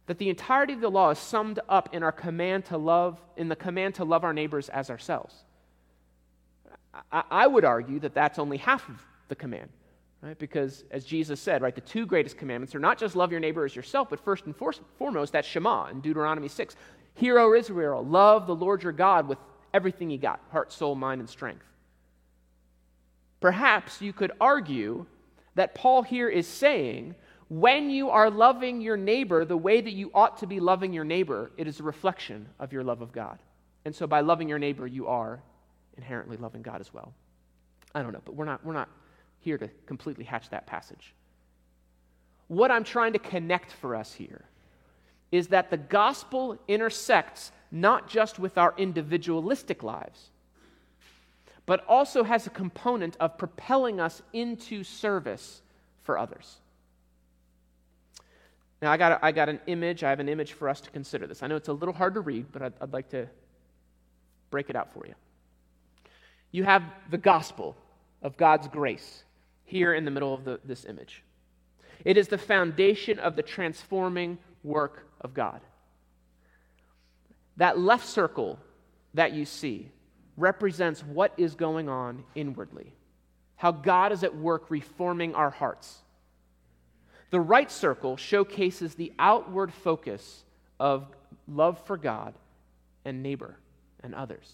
that 0.10 0.18
the 0.18 0.28
entirety 0.28 0.74
of 0.74 0.82
the 0.82 0.90
law 0.90 1.12
is 1.12 1.20
summed 1.20 1.60
up 1.70 1.94
in 1.94 2.02
our 2.02 2.12
command 2.12 2.66
to 2.66 2.80
love, 2.80 3.22
in 3.38 3.48
the 3.48 3.56
command 3.56 3.94
to 3.94 4.04
love 4.04 4.24
our 4.24 4.34
neighbors 4.34 4.68
as 4.70 4.90
ourselves. 4.90 5.36
I, 7.12 7.24
I 7.30 7.46
would 7.46 7.64
argue 7.64 8.00
that 8.00 8.16
that's 8.16 8.40
only 8.40 8.58
half 8.58 8.90
of 8.90 9.00
the 9.28 9.36
command, 9.36 9.70
right? 10.24 10.36
Because 10.40 10.84
as 10.90 11.06
Jesus 11.06 11.40
said, 11.40 11.62
right, 11.62 11.76
the 11.76 11.82
two 11.82 12.08
greatest 12.08 12.40
commandments 12.40 12.74
are 12.74 12.80
not 12.80 12.98
just 12.98 13.16
love 13.16 13.30
your 13.30 13.40
neighbor 13.40 13.66
as 13.66 13.76
yourself, 13.76 14.10
but 14.10 14.20
first 14.20 14.48
and 14.48 14.56
for- 14.56 14.74
foremost, 14.98 15.32
that's 15.32 15.48
Shema 15.48 15.90
in 15.90 16.02
Deuteronomy 16.02 16.48
6. 16.48 16.76
Hear, 17.14 17.38
O 17.38 17.54
Israel, 17.54 18.04
love 18.04 18.48
the 18.48 18.56
Lord 18.56 18.82
your 18.82 18.94
God 18.94 19.28
with 19.28 19.38
everything 19.76 20.10
you 20.10 20.18
got 20.18 20.40
heart, 20.50 20.74
soul, 20.74 20.96
mind, 20.96 21.22
and 21.22 21.30
strength. 21.30 21.68
Perhaps 23.42 24.02
you 24.02 24.12
could 24.12 24.32
argue 24.42 25.06
that 25.54 25.76
Paul 25.76 26.02
here 26.02 26.30
is 26.30 26.48
saying 26.48 27.14
when 27.50 27.90
you 27.90 28.10
are 28.10 28.30
loving 28.30 28.82
your 28.82 28.98
neighbor 28.98 29.44
the 29.44 29.58
way 29.58 29.82
that 29.82 29.92
you 29.92 30.12
ought 30.14 30.38
to 30.38 30.48
be 30.48 30.60
loving 30.60 30.94
your 30.94 31.04
neighbor, 31.04 31.52
it 31.58 31.68
is 31.68 31.80
a 31.80 31.84
reflection 31.84 32.48
of 32.60 32.72
your 32.72 32.84
love 32.84 33.02
of 33.02 33.12
God. 33.12 33.40
And 33.86 33.96
so 33.96 34.08
by 34.08 34.22
loving 34.22 34.48
your 34.48 34.60
neighbor, 34.60 34.86
you 34.86 35.08
are 35.08 35.42
inherently 35.98 36.38
loving 36.38 36.62
God 36.62 36.80
as 36.80 36.94
well. 36.94 37.14
I 37.94 38.04
don't 38.04 38.14
know, 38.14 38.22
but 38.24 38.36
we're 38.36 38.46
not, 38.46 38.64
we're 38.64 38.74
not 38.74 38.90
here 39.40 39.58
to 39.58 39.68
completely 39.86 40.24
hatch 40.24 40.50
that 40.52 40.68
passage. 40.68 41.14
What 42.48 42.72
I'm 42.72 42.84
trying 42.84 43.14
to 43.14 43.20
connect 43.20 43.72
for 43.74 43.96
us 43.96 44.14
here 44.14 44.46
is 45.32 45.48
that 45.48 45.70
the 45.70 45.78
gospel 45.78 46.58
intersects 46.68 47.52
not 47.72 48.10
just 48.10 48.40
with 48.40 48.58
our 48.58 48.74
individualistic 48.78 49.84
lives 49.84 50.30
but 51.70 51.86
also 51.88 52.24
has 52.24 52.48
a 52.48 52.50
component 52.50 53.16
of 53.20 53.38
propelling 53.38 54.00
us 54.00 54.24
into 54.34 54.84
service 54.84 55.62
for 56.02 56.18
others. 56.18 56.56
Now, 58.82 58.92
I 58.92 58.98
got, 58.98 59.20
I 59.22 59.32
got 59.32 59.50
an 59.50 59.60
image. 59.68 60.04
I 60.04 60.10
have 60.10 60.20
an 60.20 60.30
image 60.30 60.54
for 60.54 60.70
us 60.70 60.80
to 60.82 60.90
consider 60.90 61.28
this. 61.28 61.44
I 61.44 61.48
know 61.48 61.58
it's 61.58 61.68
a 61.68 61.74
little 61.74 61.94
hard 61.94 62.14
to 62.14 62.22
read, 62.22 62.48
but 62.52 62.62
I'd, 62.62 62.74
I'd 62.80 62.94
like 62.94 63.10
to 63.10 63.28
break 64.52 64.70
it 64.70 64.76
out 64.76 64.94
for 64.94 65.06
you. 65.06 65.16
You 66.52 66.64
have 66.64 66.84
the 67.10 67.18
gospel 67.18 67.76
of 68.22 68.38
God's 68.38 68.68
grace 68.68 69.24
here 69.66 69.94
in 69.94 70.06
the 70.06 70.12
middle 70.12 70.34
of 70.34 70.46
the, 70.46 70.60
this 70.64 70.86
image. 70.86 71.24
It 72.06 72.18
is 72.18 72.28
the 72.28 72.38
foundation 72.38 73.20
of 73.20 73.36
the 73.36 73.44
transforming 73.44 74.38
work 74.64 75.08
of 75.22 75.34
God. 75.34 75.62
That 77.58 77.78
left 77.78 78.08
circle 78.08 78.58
that 79.14 79.34
you 79.34 79.46
see 79.46 79.92
represents 80.38 81.04
what 81.04 81.34
is 81.38 81.56
going 81.56 81.90
on 81.90 82.24
inwardly, 82.34 82.94
how 83.58 83.74
God 83.74 84.14
is 84.14 84.24
at 84.24 84.36
work 84.36 84.72
reforming 84.72 85.36
our 85.36 85.50
hearts. 85.50 86.00
The 87.30 87.40
right 87.40 87.70
circle 87.70 88.18
showcases 88.18 88.96
the 88.96 89.14
outward 89.20 89.72
focus 89.74 90.44
of 90.80 91.08
love 91.48 91.80
for 91.86 91.98
God 91.98 92.34
and 93.06 93.22
neighbor 93.22 93.58
and 94.04 94.16
others. 94.16 94.54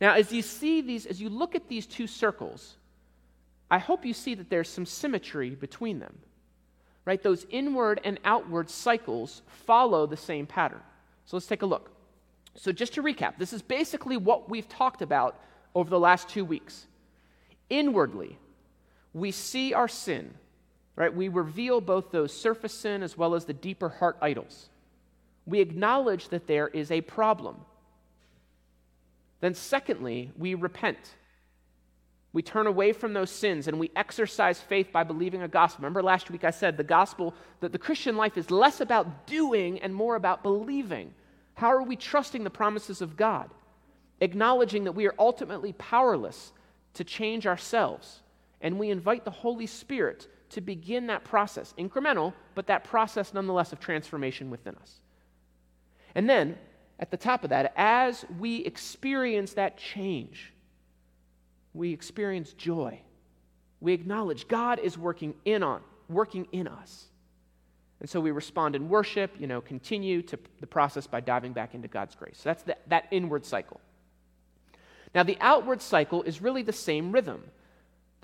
Now, 0.00 0.14
as 0.14 0.32
you 0.32 0.42
see 0.42 0.80
these, 0.80 1.06
as 1.06 1.20
you 1.20 1.28
look 1.28 1.54
at 1.54 1.68
these 1.68 1.86
two 1.86 2.06
circles, 2.06 2.76
I 3.70 3.78
hope 3.78 4.04
you 4.04 4.12
see 4.12 4.34
that 4.34 4.50
there's 4.50 4.68
some 4.68 4.86
symmetry 4.86 5.50
between 5.50 5.98
them. 5.98 6.18
Right? 7.04 7.22
Those 7.22 7.46
inward 7.50 8.00
and 8.04 8.18
outward 8.24 8.68
cycles 8.68 9.42
follow 9.46 10.06
the 10.06 10.16
same 10.16 10.46
pattern. 10.46 10.82
So 11.24 11.36
let's 11.36 11.46
take 11.46 11.62
a 11.62 11.66
look. 11.66 11.90
So, 12.56 12.72
just 12.72 12.94
to 12.94 13.02
recap, 13.02 13.38
this 13.38 13.52
is 13.52 13.62
basically 13.62 14.16
what 14.16 14.48
we've 14.48 14.68
talked 14.68 15.02
about 15.02 15.38
over 15.74 15.90
the 15.90 16.00
last 16.00 16.28
two 16.28 16.44
weeks. 16.44 16.86
Inwardly, 17.68 18.38
we 19.12 19.30
see 19.30 19.74
our 19.74 19.88
sin, 19.88 20.34
right? 20.96 21.14
We 21.14 21.28
reveal 21.28 21.80
both 21.80 22.10
those 22.10 22.32
surface 22.32 22.74
sin 22.74 23.02
as 23.02 23.16
well 23.16 23.34
as 23.34 23.44
the 23.44 23.52
deeper 23.52 23.90
heart 23.90 24.16
idols. 24.20 24.70
We 25.44 25.60
acknowledge 25.60 26.30
that 26.30 26.46
there 26.46 26.68
is 26.68 26.90
a 26.90 27.02
problem. 27.02 27.56
Then, 29.40 29.54
secondly, 29.54 30.32
we 30.36 30.54
repent. 30.54 30.98
We 32.32 32.42
turn 32.42 32.66
away 32.66 32.92
from 32.92 33.12
those 33.12 33.30
sins 33.30 33.68
and 33.68 33.78
we 33.78 33.90
exercise 33.94 34.58
faith 34.60 34.88
by 34.92 35.04
believing 35.04 35.42
a 35.42 35.48
gospel. 35.48 35.82
Remember 35.82 36.02
last 36.02 36.30
week 36.30 36.44
I 36.44 36.50
said 36.50 36.76
the 36.76 36.84
gospel, 36.84 37.34
that 37.60 37.72
the 37.72 37.78
Christian 37.78 38.16
life 38.16 38.36
is 38.36 38.50
less 38.50 38.80
about 38.80 39.26
doing 39.26 39.78
and 39.80 39.94
more 39.94 40.16
about 40.16 40.42
believing. 40.42 41.14
How 41.54 41.68
are 41.68 41.82
we 41.82 41.96
trusting 41.96 42.44
the 42.44 42.50
promises 42.50 43.00
of 43.00 43.16
God? 43.16 43.50
Acknowledging 44.20 44.84
that 44.84 44.92
we 44.92 45.06
are 45.06 45.14
ultimately 45.18 45.72
powerless 45.74 46.52
to 46.94 47.04
change 47.04 47.46
ourselves. 47.46 48.20
And 48.60 48.78
we 48.78 48.90
invite 48.90 49.24
the 49.24 49.30
Holy 49.30 49.66
Spirit 49.66 50.26
to 50.50 50.60
begin 50.60 51.08
that 51.08 51.24
process, 51.24 51.74
incremental, 51.78 52.32
but 52.54 52.66
that 52.66 52.84
process 52.84 53.34
nonetheless 53.34 53.72
of 53.72 53.80
transformation 53.80 54.50
within 54.50 54.74
us. 54.76 55.00
And 56.14 56.28
then, 56.28 56.56
at 56.98 57.10
the 57.10 57.16
top 57.16 57.44
of 57.44 57.50
that, 57.50 57.72
as 57.76 58.24
we 58.38 58.64
experience 58.64 59.52
that 59.54 59.76
change, 59.76 60.52
we 61.74 61.92
experience 61.92 62.52
joy. 62.54 63.00
We 63.80 63.92
acknowledge 63.92 64.48
God 64.48 64.78
is 64.78 64.96
working 64.96 65.34
in 65.44 65.62
on, 65.62 65.82
working 66.08 66.48
in 66.52 66.68
us. 66.68 67.06
And 68.00 68.08
so 68.08 68.20
we 68.20 68.30
respond 68.30 68.76
in 68.76 68.88
worship, 68.88 69.34
you 69.38 69.46
know, 69.46 69.60
continue 69.60 70.22
to 70.22 70.38
the 70.60 70.66
process 70.66 71.06
by 71.06 71.20
diving 71.20 71.52
back 71.52 71.74
into 71.74 71.88
God's 71.88 72.14
grace. 72.14 72.38
So 72.38 72.48
that's 72.50 72.62
the, 72.62 72.76
that 72.88 73.06
inward 73.10 73.44
cycle. 73.44 73.80
Now, 75.14 75.22
the 75.22 75.38
outward 75.40 75.80
cycle 75.80 76.22
is 76.22 76.42
really 76.42 76.62
the 76.62 76.72
same 76.72 77.12
rhythm. 77.12 77.42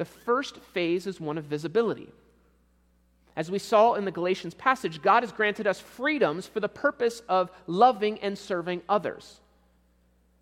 The 0.03 0.07
first 0.07 0.57
phase 0.75 1.07
is 1.07 1.21
one 1.21 1.39
of 1.39 1.45
visibility. 1.45 2.09
As 3.37 3.53
we 3.53 3.61
saw 3.61 3.95
in 3.95 4.05
the 4.05 4.11
Galatians 4.11 4.53
passage, 4.53 5.01
God 5.01 5.23
has 5.23 5.31
granted 5.31 5.69
us 5.69 5.79
freedoms 5.79 6.45
for 6.45 6.59
the 6.59 6.69
purpose 6.69 7.23
of 7.29 7.53
loving 7.69 8.19
and 8.19 8.37
serving 8.37 8.83
others. 8.89 9.39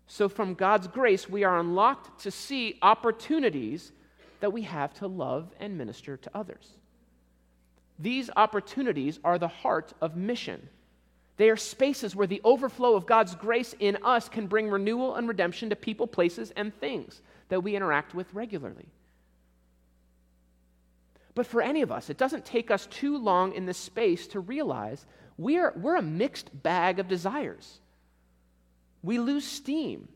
So, 0.07 0.27
from 0.27 0.55
God's 0.55 0.87
grace, 0.87 1.29
we 1.29 1.43
are 1.43 1.59
unlocked 1.59 2.23
to 2.23 2.31
see 2.31 2.79
opportunities 2.81 3.91
that 4.39 4.51
we 4.51 4.63
have 4.63 4.95
to 4.95 5.05
love 5.05 5.53
and 5.59 5.77
minister 5.77 6.17
to 6.17 6.31
others. 6.33 6.67
These 7.99 8.31
opportunities 8.35 9.19
are 9.23 9.37
the 9.37 9.47
heart 9.47 9.93
of 10.01 10.15
mission. 10.15 10.69
They 11.37 11.51
are 11.51 11.55
spaces 11.55 12.15
where 12.15 12.25
the 12.25 12.41
overflow 12.43 12.95
of 12.95 13.05
God's 13.05 13.35
grace 13.35 13.75
in 13.79 13.99
us 14.01 14.27
can 14.27 14.47
bring 14.47 14.71
renewal 14.71 15.17
and 15.17 15.27
redemption 15.27 15.69
to 15.69 15.75
people, 15.75 16.07
places, 16.07 16.49
and 16.55 16.73
things 16.73 17.21
that 17.49 17.61
we 17.61 17.75
interact 17.75 18.15
with 18.15 18.33
regularly. 18.33 18.87
But 21.33 21.47
for 21.47 21.61
any 21.61 21.81
of 21.81 21.91
us, 21.91 22.09
it 22.09 22.17
doesn't 22.17 22.45
take 22.45 22.71
us 22.71 22.85
too 22.87 23.17
long 23.17 23.53
in 23.53 23.65
this 23.65 23.77
space 23.77 24.27
to 24.27 24.39
realize 24.39 25.05
we 25.37 25.57
are, 25.57 25.73
we're 25.75 25.95
a 25.95 26.01
mixed 26.01 26.49
bag 26.61 26.99
of 26.99 27.07
desires. 27.07 27.79
We 29.01 29.17
lose 29.17 29.45
steam. 29.45 30.07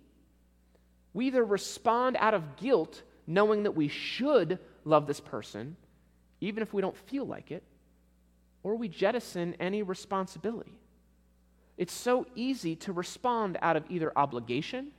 We 1.14 1.28
either 1.28 1.44
respond 1.44 2.18
out 2.20 2.34
of 2.34 2.58
guilt, 2.58 3.02
knowing 3.26 3.64
that 3.64 3.72
we 3.72 3.88
should 3.88 4.60
love 4.84 5.08
this 5.08 5.22
person, 5.22 5.78
even 6.42 6.62
if 6.62 6.74
we 6.74 6.82
don't 6.82 6.98
feel 6.98 7.26
like 7.26 7.52
it, 7.52 7.64
or 8.62 8.76
we 8.76 8.90
jettison 8.90 9.56
any 9.60 9.82
responsibility. 9.82 10.74
It's 11.78 11.94
so 11.94 12.26
easy 12.36 12.76
to 12.78 12.94
respond 12.94 13.58
out 13.62 13.78
of 13.78 13.86
either 13.90 14.12
obligation 14.16 14.92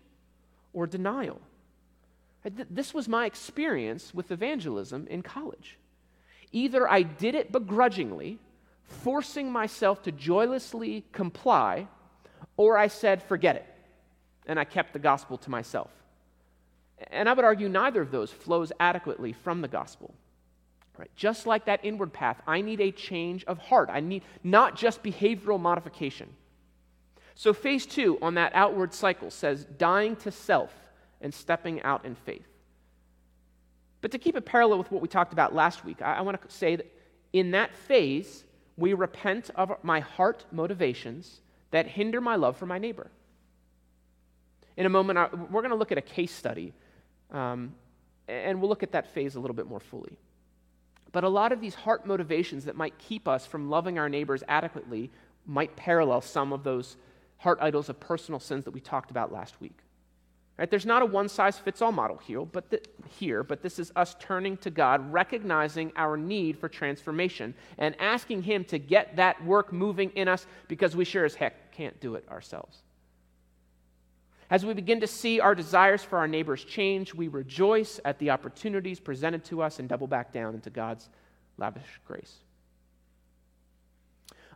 or 0.72 0.86
denial. 0.86 1.40
This 2.70 2.94
was 2.94 3.08
my 3.08 3.26
experience 3.26 4.14
with 4.14 4.30
evangelism 4.30 5.06
in 5.08 5.22
college. 5.22 5.78
Either 6.52 6.88
I 6.88 7.02
did 7.02 7.34
it 7.34 7.52
begrudgingly, 7.52 8.38
forcing 8.84 9.50
myself 9.50 10.02
to 10.04 10.12
joylessly 10.12 11.04
comply, 11.12 11.88
or 12.56 12.78
I 12.78 12.86
said, 12.88 13.22
forget 13.22 13.56
it, 13.56 13.66
and 14.46 14.58
I 14.58 14.64
kept 14.64 14.92
the 14.92 14.98
gospel 14.98 15.38
to 15.38 15.50
myself. 15.50 15.90
And 17.10 17.28
I 17.28 17.34
would 17.34 17.44
argue 17.44 17.68
neither 17.68 18.00
of 18.00 18.10
those 18.10 18.30
flows 18.30 18.72
adequately 18.80 19.32
from 19.32 19.60
the 19.60 19.68
gospel. 19.68 20.14
Right? 20.96 21.10
Just 21.14 21.46
like 21.46 21.66
that 21.66 21.84
inward 21.84 22.12
path, 22.12 22.40
I 22.46 22.62
need 22.62 22.80
a 22.80 22.90
change 22.90 23.44
of 23.44 23.58
heart. 23.58 23.90
I 23.92 24.00
need 24.00 24.22
not 24.42 24.76
just 24.76 25.02
behavioral 25.02 25.60
modification. 25.60 26.30
So, 27.34 27.52
phase 27.52 27.84
two 27.84 28.18
on 28.22 28.34
that 28.34 28.52
outward 28.54 28.94
cycle 28.94 29.30
says 29.30 29.66
dying 29.76 30.16
to 30.16 30.30
self 30.30 30.72
and 31.20 31.34
stepping 31.34 31.82
out 31.82 32.06
in 32.06 32.14
faith. 32.14 32.46
But 34.06 34.12
to 34.12 34.18
keep 34.18 34.36
it 34.36 34.44
parallel 34.44 34.78
with 34.78 34.92
what 34.92 35.02
we 35.02 35.08
talked 35.08 35.32
about 35.32 35.52
last 35.52 35.84
week, 35.84 36.00
I, 36.00 36.18
I 36.18 36.20
want 36.20 36.40
to 36.40 36.48
say 36.48 36.76
that 36.76 36.86
in 37.32 37.50
that 37.50 37.74
phase, 37.74 38.44
we 38.76 38.94
repent 38.94 39.50
of 39.56 39.72
my 39.82 39.98
heart 39.98 40.44
motivations 40.52 41.40
that 41.72 41.88
hinder 41.88 42.20
my 42.20 42.36
love 42.36 42.56
for 42.56 42.66
my 42.66 42.78
neighbor. 42.78 43.10
In 44.76 44.86
a 44.86 44.88
moment, 44.88 45.18
we're 45.50 45.60
going 45.60 45.72
to 45.72 45.76
look 45.76 45.90
at 45.90 45.98
a 45.98 46.02
case 46.02 46.30
study, 46.30 46.72
um, 47.32 47.74
and 48.28 48.60
we'll 48.60 48.68
look 48.68 48.84
at 48.84 48.92
that 48.92 49.12
phase 49.12 49.34
a 49.34 49.40
little 49.40 49.56
bit 49.56 49.66
more 49.66 49.80
fully. 49.80 50.16
But 51.10 51.24
a 51.24 51.28
lot 51.28 51.50
of 51.50 51.60
these 51.60 51.74
heart 51.74 52.06
motivations 52.06 52.66
that 52.66 52.76
might 52.76 52.96
keep 52.98 53.26
us 53.26 53.44
from 53.44 53.68
loving 53.70 53.98
our 53.98 54.08
neighbors 54.08 54.44
adequately 54.46 55.10
might 55.46 55.74
parallel 55.74 56.20
some 56.20 56.52
of 56.52 56.62
those 56.62 56.96
heart 57.38 57.58
idols 57.60 57.88
of 57.88 57.98
personal 57.98 58.38
sins 58.38 58.66
that 58.66 58.70
we 58.70 58.78
talked 58.78 59.10
about 59.10 59.32
last 59.32 59.60
week. 59.60 59.80
Right? 60.58 60.70
There's 60.70 60.86
not 60.86 61.02
a 61.02 61.06
one 61.06 61.28
size 61.28 61.58
fits 61.58 61.82
all 61.82 61.92
model 61.92 62.16
here 62.16 62.44
but, 62.44 62.88
here, 63.18 63.42
but 63.42 63.62
this 63.62 63.78
is 63.78 63.92
us 63.94 64.16
turning 64.18 64.56
to 64.58 64.70
God, 64.70 65.12
recognizing 65.12 65.92
our 65.96 66.16
need 66.16 66.58
for 66.58 66.68
transformation, 66.68 67.54
and 67.76 67.94
asking 68.00 68.42
Him 68.42 68.64
to 68.66 68.78
get 68.78 69.16
that 69.16 69.44
work 69.44 69.72
moving 69.72 70.10
in 70.10 70.28
us 70.28 70.46
because 70.66 70.96
we 70.96 71.04
sure 71.04 71.24
as 71.26 71.34
heck 71.34 71.72
can't 71.72 72.00
do 72.00 72.14
it 72.14 72.26
ourselves. 72.30 72.78
As 74.48 74.64
we 74.64 74.72
begin 74.74 75.00
to 75.00 75.06
see 75.06 75.40
our 75.40 75.54
desires 75.54 76.02
for 76.02 76.18
our 76.18 76.28
neighbors 76.28 76.64
change, 76.64 77.12
we 77.12 77.28
rejoice 77.28 78.00
at 78.04 78.18
the 78.18 78.30
opportunities 78.30 79.00
presented 79.00 79.44
to 79.46 79.60
us 79.60 79.78
and 79.78 79.88
double 79.88 80.06
back 80.06 80.32
down 80.32 80.54
into 80.54 80.70
God's 80.70 81.08
lavish 81.58 82.00
grace. 82.06 82.36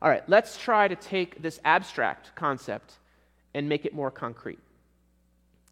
All 0.00 0.08
right, 0.08 0.26
let's 0.28 0.56
try 0.56 0.88
to 0.88 0.96
take 0.96 1.42
this 1.42 1.60
abstract 1.64 2.34
concept 2.36 2.94
and 3.52 3.68
make 3.68 3.84
it 3.84 3.92
more 3.92 4.10
concrete. 4.10 4.60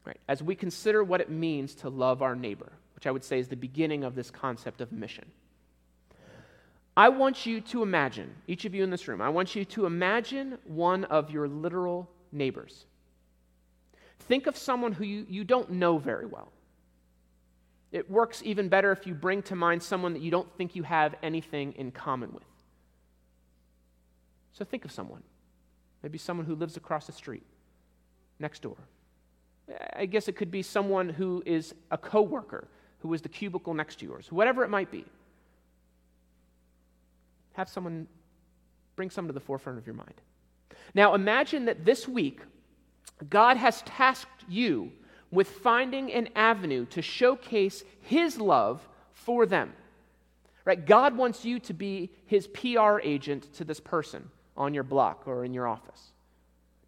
Right? 0.04 0.18
As 0.28 0.42
we 0.42 0.54
consider 0.54 1.04
what 1.04 1.20
it 1.20 1.30
means 1.30 1.74
to 1.76 1.88
love 1.88 2.22
our 2.22 2.34
neighbor, 2.34 2.72
which 2.94 3.06
I 3.06 3.10
would 3.10 3.24
say 3.24 3.38
is 3.38 3.48
the 3.48 3.56
beginning 3.56 4.04
of 4.04 4.14
this 4.14 4.30
concept 4.30 4.80
of 4.80 4.90
mission. 4.90 5.26
I 6.96 7.10
want 7.10 7.46
you 7.46 7.60
to 7.60 7.82
imagine, 7.82 8.34
each 8.48 8.64
of 8.64 8.74
you 8.74 8.82
in 8.82 8.90
this 8.90 9.06
room, 9.06 9.20
I 9.20 9.28
want 9.28 9.54
you 9.54 9.64
to 9.66 9.86
imagine 9.86 10.58
one 10.64 11.04
of 11.04 11.30
your 11.30 11.46
literal 11.46 12.10
neighbors. 12.32 12.86
Think 14.20 14.46
of 14.46 14.56
someone 14.56 14.92
who 14.92 15.04
you, 15.04 15.26
you 15.28 15.44
don't 15.44 15.70
know 15.70 15.98
very 15.98 16.26
well. 16.26 16.50
It 17.92 18.10
works 18.10 18.42
even 18.44 18.68
better 18.68 18.90
if 18.92 19.06
you 19.06 19.14
bring 19.14 19.42
to 19.42 19.54
mind 19.54 19.82
someone 19.82 20.12
that 20.14 20.22
you 20.22 20.30
don't 20.30 20.52
think 20.56 20.74
you 20.74 20.82
have 20.82 21.14
anything 21.22 21.72
in 21.74 21.92
common 21.92 22.32
with. 22.32 22.42
So 24.52 24.64
think 24.64 24.84
of 24.84 24.90
someone. 24.90 25.22
Maybe 26.02 26.18
someone 26.18 26.46
who 26.46 26.54
lives 26.54 26.76
across 26.76 27.06
the 27.06 27.12
street, 27.12 27.44
next 28.38 28.60
door. 28.60 28.76
I 29.94 30.06
guess 30.06 30.28
it 30.28 30.36
could 30.36 30.50
be 30.50 30.62
someone 30.62 31.08
who 31.08 31.42
is 31.44 31.74
a 31.90 31.98
coworker, 31.98 32.68
who 33.00 33.12
is 33.14 33.22
the 33.22 33.28
cubicle 33.28 33.74
next 33.74 34.00
to 34.00 34.06
yours, 34.06 34.32
whatever 34.32 34.64
it 34.64 34.68
might 34.68 34.90
be. 34.90 35.04
Have 37.52 37.68
someone 37.68 38.06
bring 38.98 39.10
someone 39.10 39.28
to 39.28 39.32
the 39.32 39.40
forefront 39.40 39.78
of 39.78 39.86
your 39.86 39.94
mind. 39.94 40.20
Now 40.92 41.14
imagine 41.14 41.66
that 41.66 41.84
this 41.84 42.08
week 42.08 42.40
God 43.30 43.56
has 43.56 43.82
tasked 43.82 44.44
you 44.48 44.90
with 45.30 45.48
finding 45.48 46.12
an 46.12 46.30
avenue 46.34 46.84
to 46.86 47.00
showcase 47.00 47.84
his 48.00 48.40
love 48.40 48.86
for 49.12 49.46
them. 49.46 49.72
Right? 50.64 50.84
God 50.84 51.16
wants 51.16 51.44
you 51.44 51.60
to 51.60 51.72
be 51.72 52.10
his 52.26 52.48
PR 52.48 52.98
agent 53.04 53.52
to 53.54 53.64
this 53.64 53.78
person 53.78 54.28
on 54.56 54.74
your 54.74 54.82
block 54.82 55.22
or 55.26 55.44
in 55.44 55.54
your 55.54 55.68
office. 55.68 56.12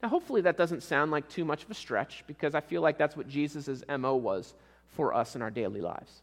Now, 0.03 0.09
hopefully, 0.09 0.41
that 0.43 0.57
doesn't 0.57 0.83
sound 0.83 1.11
like 1.11 1.29
too 1.29 1.45
much 1.45 1.63
of 1.63 1.71
a 1.71 1.75
stretch 1.75 2.25
because 2.27 2.55
I 2.55 2.61
feel 2.61 2.81
like 2.81 2.97
that's 2.97 3.17
what 3.17 3.29
Jesus' 3.29 3.83
MO 3.89 4.17
was 4.17 4.55
for 4.89 5.15
us 5.15 5.37
in 5.37 5.43
our 5.43 5.51
daily 5.51 5.81
lives. 5.81 6.23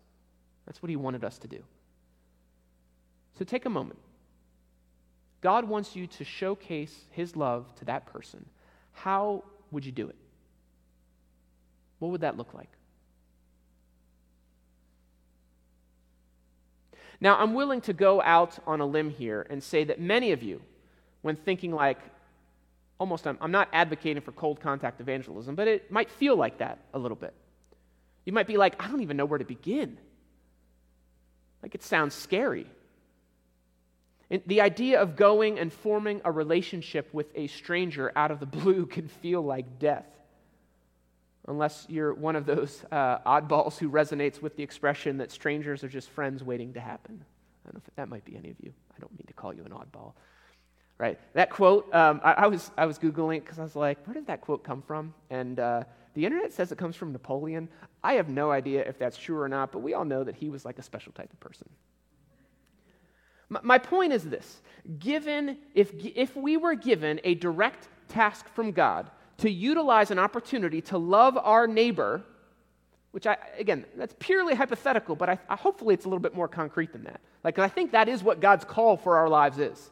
That's 0.65 0.81
what 0.81 0.89
he 0.89 0.95
wanted 0.95 1.23
us 1.23 1.37
to 1.39 1.47
do. 1.47 1.63
So 3.37 3.45
take 3.45 3.65
a 3.65 3.69
moment. 3.69 3.99
God 5.41 5.65
wants 5.65 5.95
you 5.95 6.07
to 6.07 6.23
showcase 6.23 7.05
his 7.11 7.35
love 7.35 7.73
to 7.75 7.85
that 7.85 8.07
person. 8.07 8.45
How 8.93 9.43
would 9.71 9.85
you 9.85 9.91
do 9.91 10.09
it? 10.09 10.15
What 11.99 12.11
would 12.11 12.21
that 12.21 12.37
look 12.37 12.53
like? 12.53 12.69
Now, 17.19 17.37
I'm 17.37 17.53
willing 17.53 17.81
to 17.81 17.93
go 17.93 18.21
out 18.21 18.59
on 18.67 18.79
a 18.79 18.85
limb 18.85 19.09
here 19.09 19.45
and 19.49 19.63
say 19.63 19.83
that 19.85 19.99
many 19.99 20.31
of 20.31 20.43
you, 20.43 20.61
when 21.21 21.35
thinking 21.35 21.71
like, 21.71 21.99
almost, 22.99 23.27
I'm, 23.27 23.51
not 23.51 23.69
advocating 23.73 24.21
for 24.21 24.31
cold 24.31 24.59
contact 24.59 25.01
evangelism, 25.01 25.55
but 25.55 25.67
it 25.67 25.91
might 25.91 26.09
feel 26.09 26.35
like 26.35 26.59
that 26.59 26.79
a 26.93 26.99
little 26.99 27.17
bit. 27.17 27.33
You 28.25 28.33
might 28.33 28.47
be 28.47 28.57
like, 28.57 28.81
I 28.83 28.87
don't 28.89 29.01
even 29.01 29.17
know 29.17 29.25
where 29.25 29.39
to 29.39 29.45
begin. 29.45 29.97
Like 31.61 31.75
it 31.75 31.83
sounds 31.83 32.13
scary. 32.13 32.67
And 34.29 34.41
the 34.45 34.61
idea 34.61 35.01
of 35.01 35.15
going 35.15 35.57
and 35.57 35.71
forming 35.71 36.21
a 36.25 36.31
relationship 36.31 37.13
with 37.13 37.27
a 37.35 37.47
stranger 37.47 38.11
out 38.15 38.31
of 38.31 38.39
the 38.39 38.45
blue 38.57 38.85
can 38.85 39.07
feel 39.07 39.41
like 39.41 39.79
death. 39.79 40.05
Unless 41.47 41.85
you're 41.87 42.13
one 42.13 42.35
of 42.35 42.45
those 42.45 42.83
uh, 42.91 43.19
oddballs 43.19 43.77
who 43.77 43.89
resonates 43.89 44.41
with 44.41 44.57
the 44.57 44.63
expression 44.63 45.19
that 45.19 45.31
strangers 45.31 45.81
are 45.83 45.87
just 45.87 46.09
friends 46.09 46.43
waiting 46.43 46.73
to 46.73 46.81
happen. 46.81 47.23
I 47.23 47.69
don't 47.69 47.75
know 47.75 47.81
if 47.87 47.95
that 47.95 48.09
might 48.09 48.25
be 48.25 48.35
any 48.35 48.49
of 48.49 48.57
you. 48.61 48.73
I 48.93 48.99
don't 48.99 49.11
mean 49.13 49.25
to 49.27 49.33
call 49.33 49.53
you 49.53 49.63
an 49.63 49.71
oddball. 49.71 50.11
Right? 50.99 51.19
That 51.33 51.51
quote, 51.51 51.93
um, 51.93 52.21
I, 52.23 52.33
I, 52.33 52.47
was, 52.47 52.71
I 52.75 52.87
was 52.87 52.97
Googling 52.97 53.37
it 53.37 53.43
because 53.45 53.59
I 53.59 53.63
was 53.63 53.75
like, 53.75 54.05
where 54.07 54.15
did 54.15 54.25
that 54.27 54.41
quote 54.41 54.63
come 54.63 54.81
from? 54.81 55.13
And 55.29 55.59
uh, 55.59 55.83
the 56.15 56.25
internet 56.25 56.51
says 56.53 56.71
it 56.71 56.79
comes 56.79 56.95
from 56.95 57.11
Napoleon. 57.11 57.69
I 58.03 58.13
have 58.13 58.29
no 58.29 58.49
idea 58.49 58.81
if 58.81 58.97
that's 58.97 59.17
true 59.17 59.39
or 59.39 59.47
not, 59.47 59.71
but 59.71 59.79
we 59.79 59.93
all 59.93 60.05
know 60.05 60.23
that 60.23 60.35
he 60.35 60.49
was 60.49 60.65
like 60.65 60.79
a 60.79 60.81
special 60.81 61.11
type 61.11 61.31
of 61.31 61.39
person. 61.39 61.69
My 63.49 63.77
point 63.77 64.11
is 64.11 64.23
this 64.23 64.61
given, 64.99 65.57
if, 65.73 65.93
if 66.15 66.35
we 66.35 66.57
were 66.57 66.75
given 66.75 67.21
a 67.23 67.35
direct 67.35 67.87
task 68.07 68.47
from 68.49 68.71
God 68.71 69.09
to 69.37 69.49
utilize 69.49 70.11
an 70.11 70.19
opportunity 70.19 70.81
to 70.81 70.97
love 70.97 71.37
our 71.37 71.67
neighbor, 71.67 72.23
which 73.11 73.27
I, 73.27 73.37
again, 73.57 73.85
that's 73.95 74.15
purely 74.19 74.53
hypothetical, 74.53 75.15
but 75.15 75.29
I, 75.29 75.39
I 75.47 75.55
hopefully 75.55 75.93
it's 75.93 76.05
a 76.05 76.09
little 76.09 76.21
bit 76.21 76.35
more 76.35 76.47
concrete 76.47 76.91
than 76.91 77.03
that. 77.03 77.21
Like, 77.43 77.59
I 77.59 77.69
think 77.69 77.91
that 77.91 78.09
is 78.09 78.23
what 78.23 78.41
God's 78.41 78.65
call 78.65 78.97
for 78.97 79.17
our 79.17 79.29
lives 79.29 79.59
is. 79.59 79.91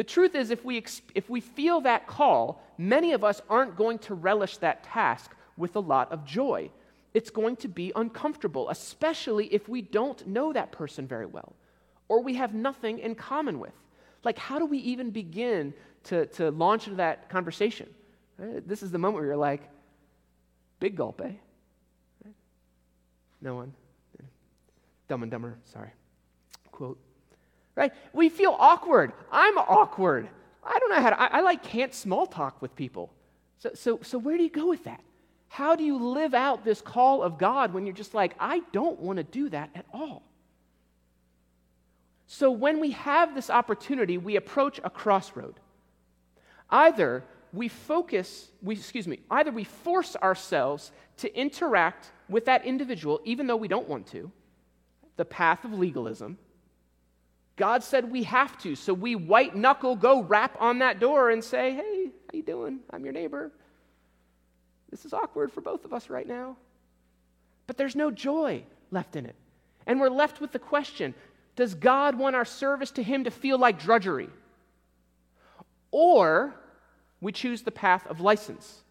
The 0.00 0.04
truth 0.04 0.34
is, 0.34 0.50
if 0.50 0.64
we, 0.64 0.82
if 1.14 1.28
we 1.28 1.42
feel 1.42 1.82
that 1.82 2.06
call, 2.06 2.64
many 2.78 3.12
of 3.12 3.22
us 3.22 3.42
aren't 3.50 3.76
going 3.76 3.98
to 3.98 4.14
relish 4.14 4.56
that 4.56 4.82
task 4.82 5.32
with 5.58 5.76
a 5.76 5.80
lot 5.80 6.10
of 6.10 6.24
joy. 6.24 6.70
It's 7.12 7.28
going 7.28 7.56
to 7.56 7.68
be 7.68 7.92
uncomfortable, 7.94 8.70
especially 8.70 9.52
if 9.52 9.68
we 9.68 9.82
don't 9.82 10.26
know 10.26 10.54
that 10.54 10.72
person 10.72 11.06
very 11.06 11.26
well 11.26 11.52
or 12.08 12.22
we 12.22 12.32
have 12.36 12.54
nothing 12.54 13.00
in 13.00 13.14
common 13.14 13.60
with. 13.60 13.74
Like, 14.24 14.38
how 14.38 14.58
do 14.58 14.64
we 14.64 14.78
even 14.78 15.10
begin 15.10 15.74
to, 16.04 16.24
to 16.28 16.50
launch 16.50 16.86
into 16.86 16.96
that 16.96 17.28
conversation? 17.28 17.90
Right? 18.38 18.66
This 18.66 18.82
is 18.82 18.90
the 18.90 18.96
moment 18.96 19.16
where 19.16 19.26
you're 19.26 19.36
like, 19.36 19.68
big 20.78 20.96
gulp, 20.96 21.20
eh? 21.22 22.30
No 23.42 23.54
one. 23.54 23.74
Dumb 25.08 25.24
and 25.24 25.30
Dumber, 25.30 25.58
sorry. 25.66 25.90
Quote. 26.72 26.98
Right? 27.80 27.94
We 28.12 28.28
feel 28.28 28.54
awkward. 28.58 29.14
I'm 29.32 29.56
awkward. 29.56 30.28
I 30.62 30.78
don't 30.78 30.90
know 30.90 31.00
how 31.00 31.08
to, 31.08 31.18
I, 31.18 31.38
I 31.38 31.40
like 31.40 31.62
can't 31.62 31.94
small 31.94 32.26
talk 32.26 32.60
with 32.60 32.76
people. 32.76 33.10
So, 33.56 33.70
so, 33.72 34.00
so 34.02 34.18
where 34.18 34.36
do 34.36 34.42
you 34.42 34.50
go 34.50 34.68
with 34.68 34.84
that? 34.84 35.00
How 35.48 35.76
do 35.76 35.82
you 35.82 35.96
live 35.96 36.34
out 36.34 36.62
this 36.62 36.82
call 36.82 37.22
of 37.22 37.38
God 37.38 37.72
when 37.72 37.86
you're 37.86 37.94
just 37.94 38.12
like, 38.12 38.34
I 38.38 38.60
don't 38.72 39.00
want 39.00 39.16
to 39.16 39.22
do 39.22 39.48
that 39.48 39.70
at 39.74 39.86
all? 39.94 40.22
So 42.26 42.50
when 42.50 42.80
we 42.80 42.90
have 42.90 43.34
this 43.34 43.48
opportunity, 43.48 44.18
we 44.18 44.36
approach 44.36 44.78
a 44.84 44.90
crossroad. 44.90 45.54
Either 46.68 47.24
we 47.50 47.68
focus, 47.68 48.50
we, 48.60 48.74
excuse 48.74 49.08
me, 49.08 49.20
either 49.30 49.50
we 49.50 49.64
force 49.64 50.16
ourselves 50.16 50.92
to 51.16 51.34
interact 51.34 52.12
with 52.28 52.44
that 52.44 52.66
individual 52.66 53.22
even 53.24 53.46
though 53.46 53.56
we 53.56 53.68
don't 53.68 53.88
want 53.88 54.06
to, 54.08 54.30
the 55.16 55.24
path 55.24 55.64
of 55.64 55.72
legalism. 55.72 56.36
God 57.60 57.84
said 57.84 58.10
we 58.10 58.22
have 58.22 58.56
to, 58.62 58.74
so 58.74 58.94
we 58.94 59.14
white 59.14 59.54
knuckle 59.54 59.94
go 59.94 60.22
rap 60.22 60.56
on 60.58 60.78
that 60.78 60.98
door 60.98 61.28
and 61.28 61.44
say, 61.44 61.74
"Hey, 61.74 62.06
how 62.06 62.32
you 62.32 62.42
doing? 62.42 62.80
I'm 62.88 63.04
your 63.04 63.12
neighbor." 63.12 63.52
This 64.90 65.04
is 65.04 65.12
awkward 65.12 65.52
for 65.52 65.60
both 65.60 65.84
of 65.84 65.92
us 65.92 66.08
right 66.08 66.26
now. 66.26 66.56
But 67.66 67.76
there's 67.76 67.94
no 67.94 68.10
joy 68.10 68.64
left 68.90 69.14
in 69.14 69.26
it. 69.26 69.36
And 69.86 70.00
we're 70.00 70.08
left 70.08 70.40
with 70.40 70.52
the 70.52 70.58
question 70.58 71.14
does 71.54 71.74
God 71.74 72.14
want 72.14 72.34
our 72.34 72.46
service 72.46 72.92
to 72.92 73.02
Him 73.02 73.24
to 73.24 73.30
feel 73.30 73.58
like 73.58 73.78
drudgery? 73.78 74.30
Or 75.90 76.54
we 77.20 77.30
choose 77.30 77.60
the 77.60 77.70
path 77.70 78.06
of 78.06 78.20
license. 78.20 78.84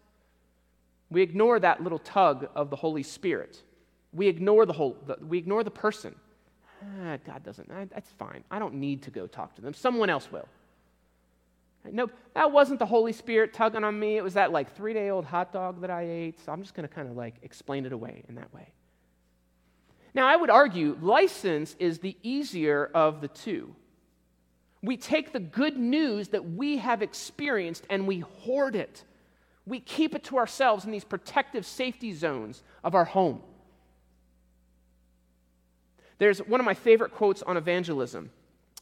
We 1.10 1.22
ignore 1.22 1.58
that 1.58 1.82
little 1.82 1.98
tug 1.98 2.48
of 2.54 2.70
the 2.70 2.76
Holy 2.76 3.02
Spirit. 3.02 3.60
We 4.12 4.28
ignore 4.28 4.64
the 4.64 4.74
whole, 4.74 4.96
the, 5.08 5.16
we 5.20 5.38
ignore 5.38 5.64
the 5.64 5.72
person. 5.72 6.14
Ah, 6.82 7.18
God 7.26 7.42
doesn't, 7.44 7.68
that's 7.68 8.10
fine. 8.12 8.42
I 8.50 8.58
don't 8.58 8.74
need 8.74 9.02
to 9.02 9.10
go 9.10 9.26
talk 9.26 9.54
to 9.56 9.60
them. 9.60 9.74
Someone 9.74 10.08
else 10.08 10.30
will. 10.32 10.48
Nope, 11.90 12.12
that 12.34 12.52
wasn't 12.52 12.78
the 12.78 12.86
Holy 12.86 13.12
Spirit 13.12 13.54
tugging 13.54 13.84
on 13.84 13.98
me. 13.98 14.16
It 14.16 14.24
was 14.24 14.34
that 14.34 14.52
like 14.52 14.74
three 14.76 14.92
day 14.92 15.10
old 15.10 15.24
hot 15.24 15.52
dog 15.52 15.80
that 15.80 15.90
I 15.90 16.02
ate. 16.02 16.44
So 16.44 16.52
I'm 16.52 16.62
just 16.62 16.74
going 16.74 16.86
to 16.86 16.94
kind 16.94 17.08
of 17.08 17.16
like 17.16 17.36
explain 17.42 17.86
it 17.86 17.92
away 17.92 18.22
in 18.28 18.34
that 18.34 18.52
way. 18.52 18.68
Now, 20.12 20.26
I 20.26 20.36
would 20.36 20.50
argue 20.50 20.98
license 21.00 21.76
is 21.78 22.00
the 22.00 22.16
easier 22.22 22.90
of 22.94 23.20
the 23.20 23.28
two. 23.28 23.74
We 24.82 24.96
take 24.96 25.32
the 25.32 25.40
good 25.40 25.76
news 25.76 26.28
that 26.28 26.50
we 26.50 26.78
have 26.78 27.02
experienced 27.02 27.86
and 27.88 28.06
we 28.06 28.20
hoard 28.20 28.74
it. 28.74 29.04
We 29.66 29.78
keep 29.78 30.14
it 30.14 30.24
to 30.24 30.38
ourselves 30.38 30.84
in 30.84 30.90
these 30.90 31.04
protective 31.04 31.64
safety 31.64 32.12
zones 32.12 32.62
of 32.82 32.94
our 32.94 33.04
home. 33.04 33.42
There's 36.20 36.38
one 36.38 36.60
of 36.60 36.64
my 36.64 36.74
favorite 36.74 37.14
quotes 37.14 37.42
on 37.42 37.56
evangelism 37.56 38.30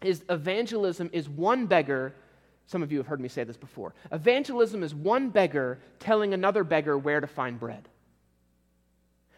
is 0.03 0.23
evangelism 0.29 1.09
is 1.15 1.27
one 1.27 1.65
beggar 1.65 2.15
some 2.69 2.83
of 2.83 2.93
you 2.93 2.99
have 2.99 3.07
heard 3.07 3.21
me 3.21 3.29
say 3.29 3.45
this 3.45 3.57
before. 3.57 3.95
Evangelism 4.13 4.83
is 4.83 4.95
one 4.95 5.31
beggar 5.31 5.79
telling 6.01 6.35
another 6.35 6.65
beggar 6.65 6.99
where 6.99 7.19
to 7.19 7.27
find 7.27 7.59
bread. 7.59 7.89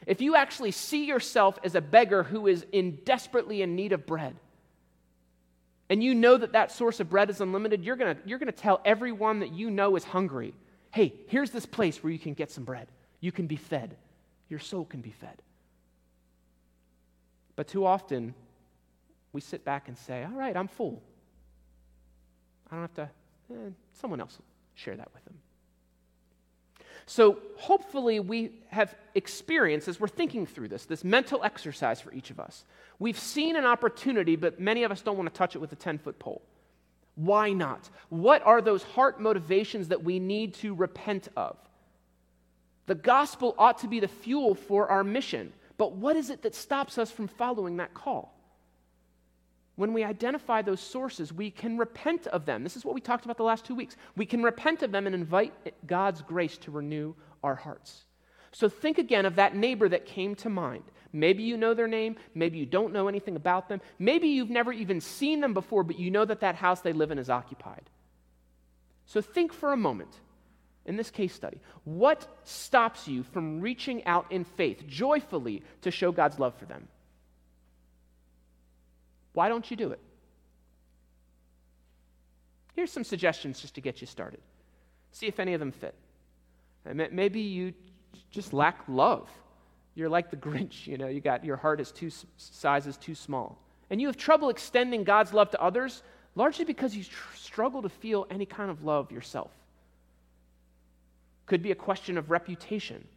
If 0.05 0.21
you 0.21 0.35
actually 0.35 0.73
see 0.73 1.05
yourself 1.05 1.57
as 1.63 1.77
a 1.77 1.81
beggar 1.81 2.25
who 2.25 2.49
is 2.49 2.67
in 2.73 2.99
desperately 3.05 3.63
in 3.63 3.77
need 3.77 3.93
of 3.93 4.05
bread, 4.05 4.35
and 5.89 6.03
you 6.03 6.13
know 6.13 6.37
that 6.37 6.53
that 6.53 6.73
source 6.73 6.99
of 6.99 7.09
bread 7.09 7.31
is 7.31 7.41
unlimited, 7.41 7.85
you're 7.85 7.95
going 7.95 8.17
you're 8.25 8.41
to 8.41 8.51
tell 8.51 8.81
everyone 8.85 9.39
that 9.41 9.53
you 9.53 9.71
know 9.71 9.95
is 9.95 10.03
hungry, 10.03 10.53
hey, 10.91 11.15
here's 11.29 11.53
this 11.53 11.67
place 11.67 12.03
where 12.03 12.13
you 12.13 12.19
can 12.19 12.35
get 12.35 12.51
some 12.51 12.65
bread. 12.65 12.89
You 13.21 13.31
can 13.31 13.47
be 13.47 13.57
fed. 13.57 13.97
Your 14.49 14.59
soul 14.59 14.85
can 14.85 15.03
be 15.03 15.13
fed. 15.13 15.41
But 17.61 17.68
too 17.68 17.85
often, 17.85 18.35
we 19.35 19.42
sit 19.42 19.66
back 19.66 19.88
and 19.88 19.99
say, 19.99 20.25
all 20.25 20.31
right, 20.31 20.57
I'm 20.57 20.66
full. 20.66 21.03
I 22.70 22.75
don't 22.75 22.81
have 22.81 22.94
to 22.94 23.11
eh, 23.53 23.70
someone 23.92 24.18
else 24.18 24.38
will 24.38 24.46
share 24.73 24.96
that 24.96 25.12
with 25.12 25.23
them. 25.27 25.35
So, 27.05 27.37
hopefully, 27.59 28.18
we 28.18 28.53
have 28.68 28.94
experienced, 29.14 29.88
as 29.88 30.01
we're 30.01 30.09
thinking 30.09 30.46
through 30.46 30.68
this, 30.68 30.87
this 30.87 31.05
mental 31.05 31.44
exercise 31.44 32.01
for 32.01 32.14
each 32.14 32.31
of 32.31 32.40
us. 32.40 32.64
We've 32.99 33.18
seen 33.18 33.57
an 33.57 33.66
opportunity, 33.66 34.37
but 34.37 34.59
many 34.59 34.85
of 34.85 34.90
us 34.90 35.03
don't 35.03 35.18
want 35.18 35.29
to 35.29 35.37
touch 35.37 35.55
it 35.55 35.59
with 35.59 35.70
a 35.70 35.77
10 35.77 35.99
foot 35.99 36.18
pole. 36.18 36.40
Why 37.14 37.53
not? 37.53 37.90
What 38.09 38.40
are 38.46 38.62
those 38.62 38.85
heart 38.85 39.20
motivations 39.20 39.88
that 39.88 40.03
we 40.03 40.18
need 40.18 40.55
to 40.55 40.75
repent 40.75 41.29
of? 41.37 41.59
The 42.87 42.94
gospel 42.94 43.55
ought 43.59 43.81
to 43.81 43.87
be 43.87 44.01
the 44.01 44.09
fuel 44.09 44.55
for 44.55 44.88
our 44.88 45.05
mission, 45.05 45.53
but 45.81 45.93
what 45.93 46.14
is 46.14 46.29
it 46.29 46.43
that 46.43 46.55
stops 46.55 46.99
us 46.99 47.11
from 47.11 47.27
following 47.27 47.79
that 47.79 47.95
call? 47.95 48.35
when 49.77 49.95
we 49.95 50.05
identify 50.05 50.61
those 50.61 50.79
sources, 50.79 51.33
we 51.33 51.51
can 51.51 51.79
repent 51.79 52.27
of 52.27 52.45
them. 52.45 52.62
This 52.62 52.77
is 52.77 52.85
what 52.85 52.95
we 52.95 53.01
talked 53.01 53.25
about 53.25 53.38
the 53.38 53.45
last 53.45 53.64
two 53.64 53.75
weeks. 53.75 53.97
We 54.14 54.27
can 54.27 54.43
repent 54.43 54.83
of 54.83 54.93
them 54.93 55.07
and 55.07 55.14
invite 55.14 55.55
God's 55.87 56.21
grace 56.21 56.59
to 56.59 56.71
renew 56.71 57.14
our 57.43 57.55
hearts. 57.55 58.05
So 58.53 58.69
think 58.69 58.99
again 58.99 59.25
of 59.25 59.37
that 59.37 59.57
neighbor 59.57 59.88
that 59.88 60.05
came 60.05 60.35
to 60.35 60.51
mind. 60.51 60.85
Maybe 61.14 61.45
you 61.45 61.57
know 61.57 61.73
their 61.73 61.88
name, 61.88 62.16
maybe 62.35 62.59
you 62.59 62.66
don't 62.66 62.93
know 62.93 63.09
anything 63.09 63.37
about 63.37 63.71
them, 63.71 63.81
maybe 63.99 64.29
you've 64.29 64.51
never 64.51 64.71
even 64.71 65.01
seen 65.01 65.40
them 65.40 65.55
before, 65.55 65.83
but 65.83 65.99
you 65.99 66.11
know 66.11 66.27
that 66.27 66.40
that 66.40 66.57
house 66.57 66.83
they 66.83 66.93
live 66.93 67.11
in 67.11 67.19
is 67.19 67.31
occupied. 67.31 67.88
So 69.07 69.23
think 69.23 69.51
for 69.51 69.73
a 69.73 69.79
moment 69.79 70.21
in 70.87 70.97
this 70.97 71.11
case 71.11 71.35
study 71.35 71.59
what 71.85 72.27
stops 72.45 73.07
you 73.07 73.23
from 73.23 73.61
reaching 73.61 74.05
out 74.07 74.27
in 74.31 74.45
faith 74.45 74.87
joyfully 74.87 75.62
to 75.83 75.90
show 75.90 76.12
God's 76.12 76.38
love 76.38 76.55
for 76.55 76.66
them? 76.66 76.88
Why 79.33 79.49
don't 79.49 79.71
you 79.71 79.77
do 79.77 79.90
it? 79.90 80.01
Here's 82.75 82.93
some 82.93 83.05
suggestions 83.05 83.61
just 83.61 83.75
to 83.75 83.81
get 83.81 84.01
you 84.01 84.07
started. 84.07 84.40
See 85.12 85.27
if 85.27 85.38
any 85.38 85.55
of 85.55 85.61
them 85.61 85.73
fit. 85.73 85.95
Maybe 86.85 87.40
you 87.40 87.75
just 88.31 88.53
lack 88.53 88.83
love. 88.88 89.29
You're 89.95 90.09
like 90.09 90.31
the 90.31 90.37
Grinch, 90.37 90.87
you 90.87 90.97
know, 90.97 91.09
you 91.09 91.21
got 91.21 91.45
your 91.45 91.57
heart 91.57 91.81
is 91.81 91.93
two 91.93 92.11
sizes 92.37 92.97
too 92.97 93.14
small. 93.14 93.59
And 93.90 94.01
you 94.01 94.07
have 94.07 94.16
trouble 94.16 94.49
extending 94.49 95.05
God's 95.05 95.33
love 95.33 95.51
to 95.51 95.61
others 95.61 96.03
largely 96.37 96.64
because 96.64 96.97
you 96.97 97.05
tr- 97.05 97.37
struggle 97.37 97.83
to 97.83 97.88
feel 97.88 98.27
any 98.31 98.47
kind 98.47 98.71
of 98.71 98.85
love 98.85 99.11
yourself. 99.11 99.51
Could 101.51 101.63
be 101.65 101.73
a 101.73 101.75
question 101.75 102.17
of 102.17 102.31
reputation. 102.31 103.09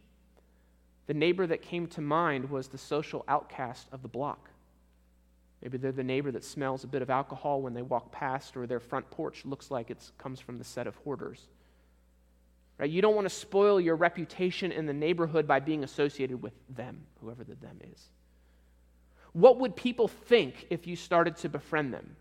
The 1.06 1.14
neighbor 1.14 1.46
that 1.46 1.62
came 1.62 1.86
to 1.86 2.00
mind 2.00 2.50
was 2.50 2.66
the 2.66 2.76
social 2.76 3.24
outcast 3.28 3.86
of 3.92 4.02
the 4.02 4.08
block. 4.08 4.50
Maybe 5.62 5.78
they're 5.78 5.92
the 5.92 6.02
neighbor 6.02 6.32
that 6.32 6.42
smells 6.42 6.82
a 6.82 6.88
bit 6.88 7.00
of 7.00 7.10
alcohol 7.10 7.62
when 7.62 7.74
they 7.74 7.82
walk 7.82 8.10
past, 8.10 8.56
or 8.56 8.66
their 8.66 8.80
front 8.80 9.08
porch 9.08 9.44
looks 9.44 9.70
like 9.70 9.88
it 9.88 10.10
comes 10.18 10.40
from 10.40 10.58
the 10.58 10.64
set 10.64 10.88
of 10.88 10.96
hoarders. 10.96 11.42
Right? 12.76 12.90
You 12.90 13.00
don't 13.00 13.14
want 13.14 13.26
to 13.26 13.32
spoil 13.32 13.80
your 13.80 13.94
reputation 13.94 14.72
in 14.72 14.86
the 14.86 14.92
neighborhood 14.92 15.46
by 15.46 15.60
being 15.60 15.84
associated 15.84 16.42
with 16.42 16.54
them, 16.68 17.02
whoever 17.20 17.44
the 17.44 17.54
them 17.54 17.78
is. 17.92 18.08
What 19.32 19.60
would 19.60 19.76
people 19.76 20.08
think 20.08 20.66
if 20.70 20.88
you 20.88 20.96
started 20.96 21.36
to 21.36 21.48
befriend 21.48 21.94
them? 21.94 22.16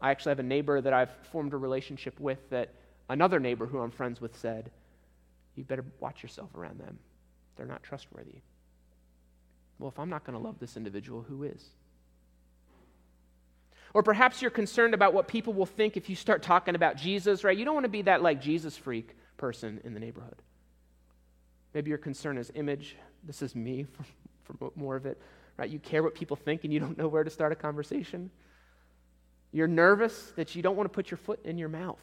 I 0.00 0.10
actually 0.10 0.30
have 0.30 0.38
a 0.38 0.44
neighbor 0.44 0.80
that 0.80 0.92
I've 0.92 1.10
formed 1.30 1.52
a 1.52 1.56
relationship 1.56 2.18
with 2.18 2.48
that 2.50 2.74
another 3.08 3.38
neighbor 3.38 3.66
who 3.66 3.80
I'm 3.80 3.90
friends 3.90 4.20
with 4.20 4.36
said, 4.36 4.70
You 5.56 5.64
better 5.64 5.84
watch 6.00 6.22
yourself 6.22 6.54
around 6.54 6.78
them. 6.78 6.98
They're 7.56 7.66
not 7.66 7.82
trustworthy. 7.82 8.40
Well, 9.78 9.88
if 9.88 9.98
I'm 9.98 10.10
not 10.10 10.24
going 10.24 10.38
to 10.38 10.42
love 10.42 10.58
this 10.58 10.76
individual, 10.76 11.22
who 11.22 11.42
is? 11.42 11.64
Or 13.92 14.02
perhaps 14.02 14.40
you're 14.40 14.50
concerned 14.50 14.94
about 14.94 15.14
what 15.14 15.26
people 15.26 15.52
will 15.52 15.66
think 15.66 15.96
if 15.96 16.08
you 16.08 16.14
start 16.14 16.42
talking 16.42 16.74
about 16.74 16.96
Jesus, 16.96 17.42
right? 17.42 17.56
You 17.56 17.64
don't 17.64 17.74
want 17.74 17.84
to 17.84 17.90
be 17.90 18.02
that 18.02 18.22
like 18.22 18.40
Jesus 18.40 18.76
freak 18.76 19.16
person 19.36 19.80
in 19.84 19.94
the 19.94 20.00
neighborhood. 20.00 20.36
Maybe 21.74 21.88
your 21.88 21.98
concern 21.98 22.38
is 22.38 22.52
image. 22.54 22.96
This 23.24 23.42
is 23.42 23.54
me 23.54 23.86
for, 24.44 24.54
for 24.58 24.72
more 24.76 24.96
of 24.96 25.06
it, 25.06 25.20
right? 25.56 25.68
You 25.68 25.78
care 25.78 26.02
what 26.02 26.14
people 26.14 26.36
think 26.36 26.64
and 26.64 26.72
you 26.72 26.78
don't 26.78 26.96
know 26.96 27.08
where 27.08 27.24
to 27.24 27.30
start 27.30 27.52
a 27.52 27.56
conversation. 27.56 28.30
You're 29.52 29.68
nervous 29.68 30.32
that 30.36 30.54
you 30.54 30.62
don't 30.62 30.76
want 30.76 30.90
to 30.90 30.94
put 30.94 31.10
your 31.10 31.18
foot 31.18 31.40
in 31.44 31.58
your 31.58 31.68
mouth. 31.68 31.98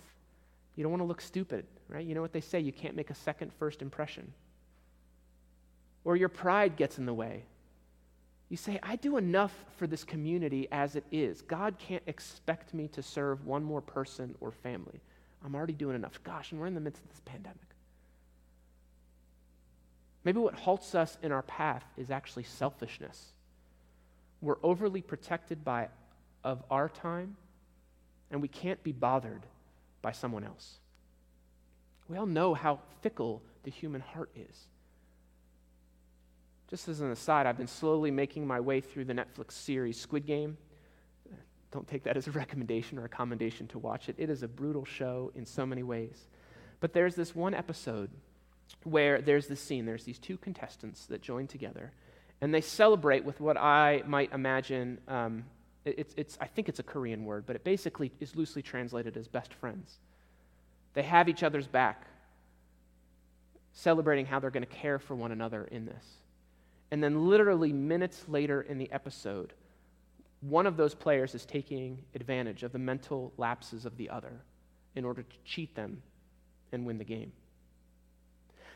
You 0.76 0.84
don't 0.84 0.92
want 0.92 1.02
to 1.02 1.08
look 1.08 1.22
stupid, 1.22 1.66
right? 1.88 2.06
You 2.06 2.14
know 2.14 2.22
what 2.22 2.34
they 2.34 2.42
say 2.42 2.60
you 2.60 2.74
can't 2.74 2.96
make 2.96 3.10
a 3.10 3.16
second 3.16 3.52
first 3.54 3.82
impression. 3.82 4.34
Or 6.04 6.16
your 6.16 6.30
pride 6.30 6.76
gets 6.76 6.98
in 6.98 7.06
the 7.06 7.14
way. 7.14 7.44
You 8.50 8.58
say, 8.58 8.80
I 8.82 8.96
do 8.96 9.18
enough 9.18 9.54
for 9.78 9.88
this 9.88 10.04
community 10.04 10.68
as 10.72 10.96
it 10.96 11.04
is. 11.12 11.42
God 11.42 11.78
can't 11.80 12.04
expect 12.08 12.74
me 12.74 12.88
to 12.90 13.04
serve 13.04 13.46
one 13.46 13.64
more 13.64 13.82
person 13.82 14.36
or 14.40 14.52
family. 14.52 15.02
I'm 15.44 15.56
already 15.56 15.74
doing 15.74 15.96
enough. 15.96 16.22
Gosh, 16.24 16.52
and 16.52 16.62
we're 16.62 16.68
in 16.68 16.76
the 16.76 16.82
midst 16.82 17.04
of 17.04 17.10
this 17.10 17.22
pandemic. 17.26 17.58
Maybe 20.24 20.40
what 20.40 20.56
halts 20.56 20.96
us 20.96 21.18
in 21.24 21.32
our 21.32 21.42
path 21.42 21.84
is 21.98 22.12
actually 22.12 22.44
selfishness. 22.44 23.32
We're 24.42 24.58
overly 24.62 25.02
protected 25.02 25.64
by 25.64 25.90
of 26.48 26.64
our 26.72 26.88
time, 26.88 27.36
and 28.32 28.42
we 28.42 28.48
can't 28.48 28.82
be 28.82 28.94
bothered 28.94 29.46
by 30.02 30.14
someone 30.14 30.46
else. 30.46 30.78
We 32.08 32.16
all 32.16 32.26
know 32.26 32.54
how 32.54 32.80
fickle 33.02 33.42
the 33.64 33.70
human 33.70 34.00
heart 34.00 34.30
is. 34.34 34.68
Just 36.70 36.88
as 36.88 37.02
an 37.02 37.12
aside, 37.12 37.46
I've 37.46 37.58
been 37.58 37.68
slowly 37.68 38.12
making 38.12 38.48
my 38.48 38.62
way 38.62 38.80
through 38.80 39.06
the 39.06 39.14
Netflix 39.14 39.52
series 39.52 40.00
Squid 40.00 40.26
Game. 40.26 40.58
Don't 41.72 41.86
take 41.86 42.04
that 42.06 42.16
as 42.16 42.28
a 42.28 42.32
recommendation 42.32 42.98
or 42.98 43.04
a 43.04 43.10
commendation 43.10 43.68
to 43.68 43.80
watch 43.80 44.08
it. 44.08 44.16
It 44.18 44.30
is 44.30 44.42
a 44.42 44.48
brutal 44.48 44.86
show 44.86 45.34
in 45.36 45.46
so 45.46 45.66
many 45.66 45.84
ways. 45.84 46.30
But 46.80 46.94
there's 46.94 47.16
this 47.16 47.36
one 47.36 47.54
episode 47.54 48.10
where 48.84 49.22
there's 49.22 49.48
this 49.48 49.60
scene. 49.60 49.86
There's 49.86 50.06
these 50.06 50.20
two 50.20 50.38
contestants 50.38 51.08
that 51.08 51.22
join 51.22 51.48
together, 51.48 51.92
and 52.40 52.54
they 52.54 52.62
celebrate 52.62 53.26
with 53.26 53.42
what 53.42 53.58
I 53.58 54.04
might 54.06 54.32
imagine. 54.32 55.00
Um, 55.10 55.44
it's, 55.98 56.14
it's, 56.18 56.38
I 56.42 56.48
think 56.48 56.70
it's 56.70 56.80
a 56.80 56.84
Korean 56.84 57.26
word, 57.26 57.46
but 57.46 57.56
it 57.56 57.64
basically 57.64 58.12
is 58.20 58.36
loosely 58.36 58.62
translated 58.62 59.18
as 59.18 59.28
best 59.28 59.54
friends. 59.54 59.98
They 60.94 61.04
have 61.04 61.30
each 61.30 61.44
other's 61.44 61.68
back, 61.68 62.08
celebrating 63.74 64.26
how 64.26 64.40
they're 64.40 64.50
going 64.50 64.66
to 64.66 64.76
care 64.76 65.00
for 65.00 65.16
one 65.16 65.32
another 65.32 65.66
in 65.66 65.86
this. 65.86 66.06
And 66.90 67.04
then, 67.04 67.28
literally 67.28 67.74
minutes 67.74 68.24
later 68.28 68.62
in 68.62 68.78
the 68.78 68.92
episode, 68.92 69.54
one 70.42 70.66
of 70.66 70.78
those 70.78 70.96
players 70.96 71.36
is 71.36 71.46
taking 71.46 72.00
advantage 72.16 72.64
of 72.64 72.72
the 72.72 72.80
mental 72.80 73.34
lapses 73.38 73.86
of 73.86 73.98
the 73.98 74.10
other 74.10 74.42
in 74.96 75.04
order 75.06 75.24
to 75.24 75.36
cheat 75.44 75.76
them 75.76 76.02
and 76.72 76.86
win 76.86 76.98
the 76.98 77.04
game. 77.04 77.32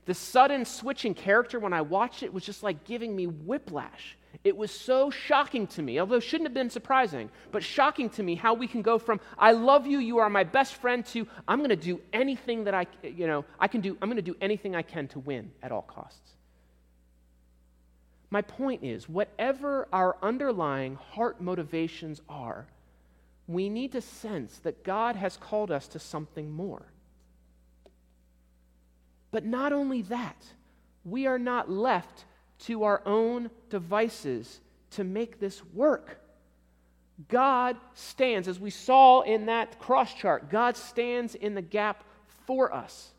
The 0.06 0.14
sudden 0.14 0.66
switch 0.66 1.06
in 1.06 1.14
character 1.14 1.60
when 1.60 1.74
I 1.74 1.82
watched 1.82 2.24
it 2.24 2.34
was 2.34 2.44
just 2.44 2.64
like 2.64 2.84
giving 2.86 3.16
me 3.16 3.28
whiplash. 3.28 4.18
It 4.44 4.56
was 4.56 4.72
so 4.72 5.10
shocking 5.12 5.68
to 5.68 5.82
me, 5.82 6.00
although 6.00 6.16
it 6.16 6.22
shouldn't 6.22 6.48
have 6.48 6.54
been 6.54 6.70
surprising, 6.70 7.30
but 7.52 7.64
shocking 7.64 8.10
to 8.12 8.24
me 8.24 8.36
how 8.36 8.54
we 8.54 8.68
can 8.68 8.82
go 8.82 8.98
from 8.98 9.20
I 9.38 9.52
love 9.52 9.86
you, 9.86 10.00
you 10.00 10.18
are 10.18 10.30
my 10.30 10.44
best 10.44 10.76
friend 10.76 11.06
to 11.08 11.28
I'm 11.48 11.60
going 11.60 11.70
to 11.70 11.76
do 11.76 12.02
anything 12.14 12.64
that 12.64 12.74
I, 12.74 12.88
you 13.04 13.28
know, 13.28 13.46
I 13.60 13.68
can 13.68 13.82
do, 13.82 13.98
I'm 14.02 14.10
going 14.10 14.16
to 14.16 14.22
do 14.22 14.36
anything 14.42 14.76
I 14.76 14.82
can 14.82 15.08
to 15.10 15.20
win 15.20 15.52
at 15.62 15.72
all 15.72 15.84
costs. 15.84 16.32
My 18.32 18.42
point 18.42 18.84
is, 18.84 19.10
whatever 19.10 19.90
our 19.92 20.16
underlying 20.24 20.96
heart 20.96 21.42
motivations 21.42 22.22
are, 22.30 22.66
we 23.48 23.68
need 23.68 23.92
to 23.92 24.02
sense 24.02 24.60
that 24.60 24.84
God 24.84 25.18
has 25.18 25.36
called 25.36 25.70
us 25.70 25.88
to 25.90 26.00
something 26.00 26.50
more. 26.50 26.86
But 29.32 29.46
not 29.46 29.74
only 29.74 30.02
that, 30.04 30.44
we 31.04 31.26
are 31.26 31.40
not 31.40 31.70
left 31.70 32.26
to 32.60 32.84
our 32.84 33.02
own 33.06 33.50
devices 33.70 34.60
to 34.92 35.04
make 35.04 35.40
this 35.40 35.64
work. 35.74 36.20
God 37.28 37.78
stands, 37.94 38.48
as 38.48 38.60
we 38.60 38.70
saw 38.70 39.22
in 39.22 39.46
that 39.46 39.80
cross 39.80 40.14
chart, 40.14 40.50
God 40.50 40.76
stands 40.76 41.36
in 41.36 41.56
the 41.56 41.62
gap 41.62 42.04
for 42.46 42.74
us. 42.74 43.12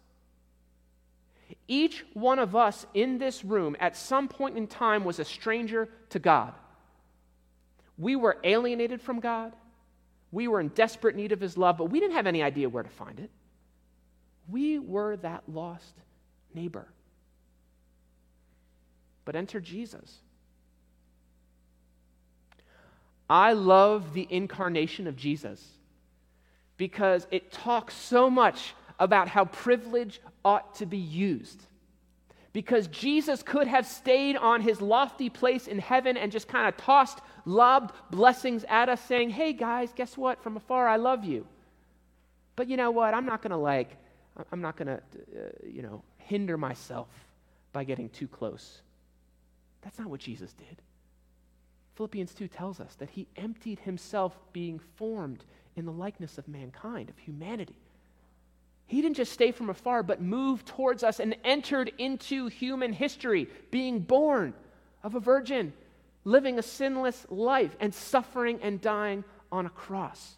Each 1.69 2.05
one 2.15 2.39
of 2.39 2.55
us 2.57 2.87
in 2.95 3.19
this 3.19 3.45
room 3.45 3.77
at 3.81 3.97
some 3.97 4.29
point 4.29 4.57
in 4.57 4.67
time 4.67 5.05
was 5.05 5.19
a 5.19 5.25
stranger 5.25 5.89
to 6.11 6.19
God. 6.19 6.53
We 7.97 8.17
were 8.17 8.39
alienated 8.43 9.01
from 9.01 9.21
God. 9.21 9.55
We 10.31 10.49
were 10.49 10.61
in 10.61 10.69
desperate 10.69 11.15
need 11.15 11.33
of 11.33 11.41
His 11.41 11.57
love, 11.57 11.79
but 11.79 11.91
we 11.91 12.01
didn't 12.01 12.17
have 12.17 12.27
any 12.27 12.43
idea 12.43 12.69
where 12.69 12.83
to 12.83 12.89
find 12.89 13.21
it. 13.21 13.31
We 14.49 14.79
were 14.79 15.17
that 15.19 15.45
lost 15.49 15.95
neighbor. 16.55 16.87
But 19.25 19.37
enter 19.37 19.61
Jesus. 19.61 20.19
I 23.31 23.53
love 23.53 24.13
the 24.13 24.27
incarnation 24.29 25.07
of 25.07 25.17
Jesus 25.17 25.65
because 26.77 27.27
it 27.31 27.53
talks 27.53 27.95
so 27.95 28.29
much 28.29 28.75
about 28.99 29.29
how 29.29 29.45
privilege 29.45 30.21
ought 30.45 30.75
to 30.77 30.87
be 30.87 30.99
used. 30.99 31.63
Because 32.53 32.87
Jesus 32.89 33.43
could 33.43 33.67
have 33.67 33.87
stayed 33.87 34.37
on 34.37 34.61
his 34.61 34.83
lofty 34.83 35.31
place 35.31 35.67
in 35.67 35.79
heaven 35.79 36.17
and 36.17 36.31
just 36.31 36.49
kind 36.49 36.69
of 36.69 36.77
tossed, 36.77 37.21
lobbed 37.47 37.95
blessings 38.11 38.65
at 38.69 38.89
us, 38.89 39.01
saying, 39.01 39.31
Hey 39.31 39.55
guys, 39.55 39.93
guess 39.95 40.19
what? 40.19 40.43
From 40.43 40.57
afar, 40.57 40.87
I 40.87 40.97
love 40.97 41.25
you. 41.25 41.47
But 42.55 42.69
you 42.69 42.77
know 42.77 42.91
what? 42.91 43.15
I'm 43.15 43.25
not 43.25 43.41
going 43.41 43.53
to 43.53 43.57
like, 43.57 43.97
I'm 44.51 44.61
not 44.61 44.77
going 44.77 44.89
to, 44.89 44.95
uh, 44.95 45.49
you 45.67 45.83
know, 45.83 46.03
hinder 46.19 46.57
myself 46.57 47.09
by 47.73 47.85
getting 47.85 48.09
too 48.09 48.29
close. 48.29 48.81
That's 49.83 49.99
not 49.99 50.09
what 50.09 50.21
Jesus 50.21 50.53
did. 50.53 50.83
Philippians 51.95 52.33
2 52.35 52.49
tells 52.49 52.81
us 52.81 52.95
that 52.97 53.11
he 53.11 53.27
emptied 53.37 53.81
himself 53.81 54.39
being 54.53 54.79
formed 54.97 55.45
in 55.77 55.85
the 55.85 55.93
likeness 55.93 56.39
of 56.39 56.49
mankind, 56.49 57.11
of 57.11 57.19
humanity. 57.19 57.77
He 58.87 59.01
didn't 59.01 59.17
just 59.17 59.33
stay 59.33 59.53
from 59.53 59.71
afar, 59.71 60.03
but 60.03 60.21
moved 60.21 60.67
towards 60.67 61.03
us 61.03 61.21
and 61.21 61.37
entered 61.45 61.93
into 61.99 62.49
human 62.49 62.93
history, 62.93 63.49
being 63.71 64.01
born 64.01 64.55
of 65.03 65.15
a 65.15 65.21
virgin, 65.21 65.73
living 66.25 66.59
a 66.59 66.63
sinless 66.63 67.27
life, 67.31 67.77
and 67.81 67.95
suffering 67.95 68.59
and 68.63 68.81
dying 68.81 69.25
on 69.51 69.67
a 69.67 69.71
cross. 69.71 70.37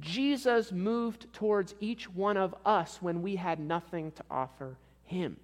Jesus 0.00 0.72
moved 0.72 1.32
towards 1.32 1.74
each 1.80 2.08
one 2.08 2.36
of 2.36 2.54
us 2.64 2.98
when 3.00 3.22
we 3.22 3.36
had 3.36 3.58
nothing 3.58 4.12
to 4.12 4.24
offer 4.30 4.76
him. 5.04 5.36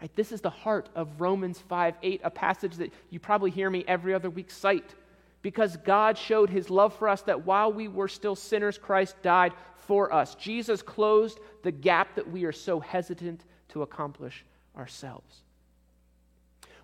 Right? 0.00 0.14
This 0.16 0.32
is 0.32 0.40
the 0.40 0.50
heart 0.50 0.88
of 0.94 1.20
Romans 1.20 1.58
5 1.68 1.96
8, 2.02 2.20
a 2.24 2.30
passage 2.30 2.76
that 2.76 2.92
you 3.10 3.20
probably 3.20 3.50
hear 3.50 3.68
me 3.68 3.84
every 3.86 4.14
other 4.14 4.30
week 4.30 4.50
cite. 4.50 4.94
Because 5.42 5.76
God 5.78 6.18
showed 6.18 6.50
his 6.50 6.68
love 6.68 6.94
for 6.94 7.08
us 7.08 7.22
that 7.22 7.46
while 7.46 7.72
we 7.72 7.88
were 7.88 8.08
still 8.08 8.36
sinners, 8.36 8.76
Christ 8.76 9.16
died 9.22 9.52
for 9.76 10.12
us. 10.12 10.34
Jesus 10.34 10.82
closed 10.82 11.40
the 11.62 11.70
gap 11.70 12.14
that 12.14 12.30
we 12.30 12.44
are 12.44 12.52
so 12.52 12.78
hesitant 12.78 13.44
to 13.68 13.82
accomplish 13.82 14.44
ourselves. 14.76 15.42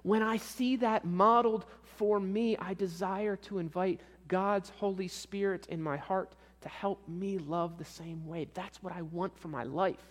When 0.02 0.22
I 0.22 0.38
see 0.38 0.76
that 0.76 1.04
modeled 1.04 1.66
for 1.96 2.18
me, 2.18 2.56
I 2.56 2.74
desire 2.74 3.36
to 3.36 3.58
invite 3.58 4.00
God's 4.28 4.70
Holy 4.70 5.08
Spirit 5.08 5.66
in 5.68 5.82
my 5.82 5.96
heart 5.96 6.34
to 6.62 6.68
help 6.68 7.06
me 7.08 7.38
love 7.38 7.78
the 7.78 7.84
same 7.84 8.26
way. 8.26 8.48
That's 8.54 8.82
what 8.82 8.94
I 8.94 9.02
want 9.02 9.38
for 9.38 9.48
my 9.48 9.64
life, 9.64 10.04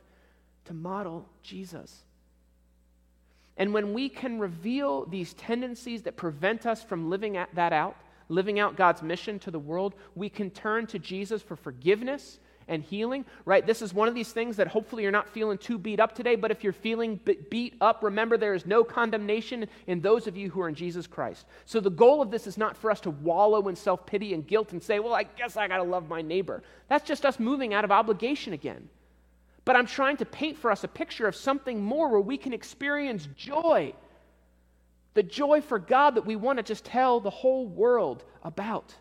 to 0.65 0.73
model 0.73 1.27
Jesus. 1.41 2.03
And 3.58 3.73
when 3.73 3.93
we 3.93 4.10
can 4.10 4.39
reveal 4.39 5.05
these 5.05 5.34
tendencies 5.34 6.03
that 6.03 6.17
prevent 6.17 6.65
us 6.65 6.84
from 6.84 7.10
living 7.10 7.34
that 7.53 7.73
out, 7.73 7.95
living 8.27 8.60
out 8.60 8.75
God's 8.75 9.01
mission 9.01 9.39
to 9.39 9.51
the 9.51 9.60
world, 9.60 9.95
we 10.13 10.29
can 10.29 10.49
turn 10.49 10.88
to 10.88 10.99
Jesus 10.99 11.41
for 11.41 11.55
forgiveness 11.55 12.39
and 12.67 12.84
healing, 12.84 13.25
right? 13.45 13.65
This 13.65 13.82
is 13.82 13.93
one 13.93 14.08
of 14.08 14.15
these 14.15 14.32
things 14.32 14.58
that 14.58 14.67
hopefully 14.67 15.04
you're 15.04 15.12
not 15.12 15.30
feeling 15.30 15.58
too 15.58 15.78
beat 15.78 15.99
up 15.99 16.15
today, 16.15 16.36
but 16.36 16.51
if 16.51 16.63
you're 16.63 16.73
feeling 16.73 17.19
beat 17.49 17.75
up, 17.82 18.04
remember 18.04 18.38
there 18.38 18.54
is 18.54 18.65
no 18.65 18.84
condemnation 18.84 19.67
in 19.88 20.01
those 20.01 20.28
of 20.28 20.36
you 20.36 20.49
who 20.49 20.62
are 20.62 20.69
in 20.69 20.75
Jesus 20.75 21.08
Christ. 21.08 21.45
So 21.65 21.80
the 21.80 21.89
goal 21.89 22.21
of 22.21 22.32
this 22.32 22.47
is 22.47 22.58
not 22.58 22.75
for 22.75 22.89
us 22.89 22.99
to 23.01 23.12
wallow 23.12 23.67
in 23.67 23.75
self 23.75 24.06
pity 24.06 24.34
and 24.34 24.45
guilt 24.45 24.71
and 24.71 24.82
say, 24.82 24.99
well, 24.99 25.13
I 25.13 25.23
guess 25.23 25.58
I 25.58 25.67
got 25.67 25.78
to 25.78 25.84
love 25.84 26.10
my 26.10 26.21
neighbor. 26.21 26.63
That's 26.89 27.08
just 27.08 27.25
us 27.25 27.39
moving 27.39 27.73
out 27.73 27.84
of 27.84 27.91
obligation 27.91 28.54
again. 28.54 28.89
But 29.63 29.75
I'm 29.75 29.88
trying 29.88 30.17
to 30.17 30.25
paint 30.25 30.58
for 30.58 30.71
us 30.71 30.84
a 30.84 30.88
picture 30.88 31.28
of 31.28 31.36
something 31.36 31.82
more 31.82 32.10
where 32.10 32.21
we 32.21 32.38
can 32.38 32.54
experience 32.54 33.28
joy. 33.36 33.93
The 35.15 35.23
joy 35.23 35.62
for 35.62 35.80
God 35.80 36.15
that 36.15 36.25
we 36.25 36.36
want 36.36 36.58
to 36.58 36.63
just 36.63 36.86
tell 36.86 37.19
the 37.19 37.30
whole 37.30 37.65
world 37.65 38.23
about. 38.43 38.93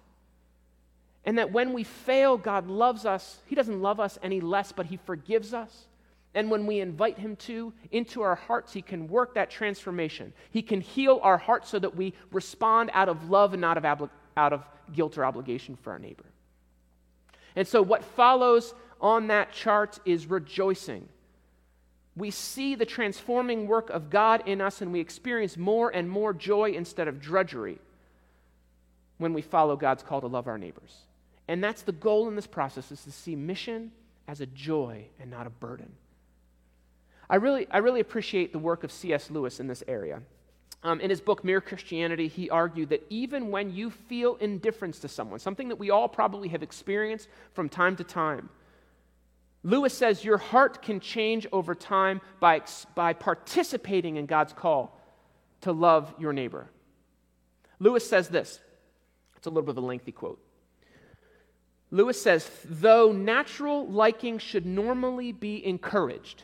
And 1.24 1.38
that 1.38 1.52
when 1.52 1.72
we 1.72 1.84
fail, 1.84 2.37
God 2.37 2.68
loves 2.68 3.06
us. 3.06 3.38
He 3.46 3.54
doesn't 3.54 3.80
love 3.80 3.98
us 3.98 4.18
any 4.22 4.40
less, 4.40 4.72
but 4.72 4.87
He 4.87 4.98
forgives 4.98 5.54
us. 5.54 5.87
And 6.34 6.50
when 6.50 6.66
we 6.66 6.80
invite 6.80 7.18
Him 7.18 7.37
to 7.37 7.72
into 7.92 8.22
our 8.22 8.34
hearts, 8.34 8.72
He 8.72 8.82
can 8.82 9.08
work 9.08 9.34
that 9.34 9.50
transformation. 9.50 10.32
He 10.50 10.62
can 10.62 10.80
heal 10.80 11.20
our 11.22 11.38
hearts 11.38 11.70
so 11.70 11.78
that 11.78 11.96
we 11.96 12.12
respond 12.30 12.90
out 12.92 13.08
of 13.08 13.30
love 13.30 13.54
and 13.54 13.60
not 13.60 13.78
of, 13.78 14.10
out 14.37 14.52
of 14.52 14.64
guilt 14.92 15.16
or 15.16 15.24
obligation 15.24 15.76
for 15.76 15.92
our 15.92 15.98
neighbor. 15.98 16.24
And 17.56 17.66
so, 17.66 17.80
what 17.80 18.04
follows 18.04 18.74
on 19.00 19.28
that 19.28 19.52
chart 19.52 19.98
is 20.04 20.26
rejoicing. 20.26 21.08
We 22.16 22.30
see 22.30 22.74
the 22.74 22.87
transforming 22.87 23.66
work 23.66 23.90
of 23.90 24.08
God 24.08 24.46
in 24.46 24.60
us 24.60 24.80
and 24.80 24.92
we 24.92 25.00
experience 25.00 25.56
more 25.56 25.90
and 25.90 26.08
more 26.08 26.32
joy 26.32 26.70
instead 26.70 27.08
of 27.08 27.20
drudgery 27.20 27.78
when 29.18 29.32
we 29.32 29.42
follow 29.42 29.76
God's 29.76 30.02
call 30.02 30.20
to 30.20 30.26
love 30.26 30.46
our 30.46 30.58
neighbors. 30.58 30.96
And 31.48 31.62
that's 31.62 31.83
the 31.83 31.92
goal 31.92 32.28
in 32.28 32.37
this 32.37 32.46
process 32.46 32.90
is 32.90 33.02
to 33.04 33.12
see 33.12 33.37
mission 33.37 33.92
as 34.26 34.40
a 34.40 34.46
joy 34.46 35.07
and 35.20 35.30
not 35.30 35.46
a 35.46 35.50
burden. 35.50 35.92
I 37.28 37.37
really, 37.37 37.66
I 37.70 37.78
really 37.78 38.00
appreciate 38.00 38.52
the 38.52 38.59
work 38.59 38.85
of 38.85 38.92
C.S. 38.92 39.30
Lewis 39.30 39.61
in 39.61 39.66
this 39.66 39.83
area. 39.87 40.22
Um, 40.83 41.00
in 41.00 41.09
his 41.09 41.20
book, 41.20 41.44
Mere 41.44 41.62
Christianity, 41.62 42.28
he 42.28 42.50
argued 42.50 42.90
that 42.90 43.04
even 43.09 43.50
when 43.50 43.74
you 43.74 43.90
feel 43.90 44.37
indifference 44.37 44.98
to 45.00 45.09
someone, 45.09 45.38
something 45.38 45.68
that 45.68 45.76
we 45.76 45.90
all 45.90 46.09
probably 46.09 46.48
have 46.48 46.62
experienced 46.62 47.28
from 47.54 47.70
time 47.70 47.96
to 47.96 48.04
time, 48.04 48.50
Lewis 49.62 49.94
says 49.94 50.22
your 50.22 50.37
heart 50.37 50.83
can 50.83 51.00
change 51.00 51.46
over 51.52 51.74
time 51.74 52.20
by, 52.38 52.61
by 52.94 53.14
participating 53.14 54.16
in 54.16 54.26
God's 54.26 54.52
call 54.52 55.00
to 55.62 55.72
love 55.72 56.12
your 56.18 56.35
neighbor. 56.35 56.68
Lewis 57.78 58.07
says 58.07 58.28
this. 58.28 58.61
It's 59.37 59.46
a 59.46 59.50
little 59.50 59.62
bit 59.62 59.70
of 59.70 59.78
a 59.78 59.87
lengthy 59.87 60.12
quote. 60.12 60.38
Lewis 61.94 62.20
says, 62.20 62.50
though 62.64 63.12
natural 63.12 63.87
liking 63.87 64.38
should 64.38 64.66
normally 64.66 65.33
be 65.33 65.64
encouraged, 65.64 66.42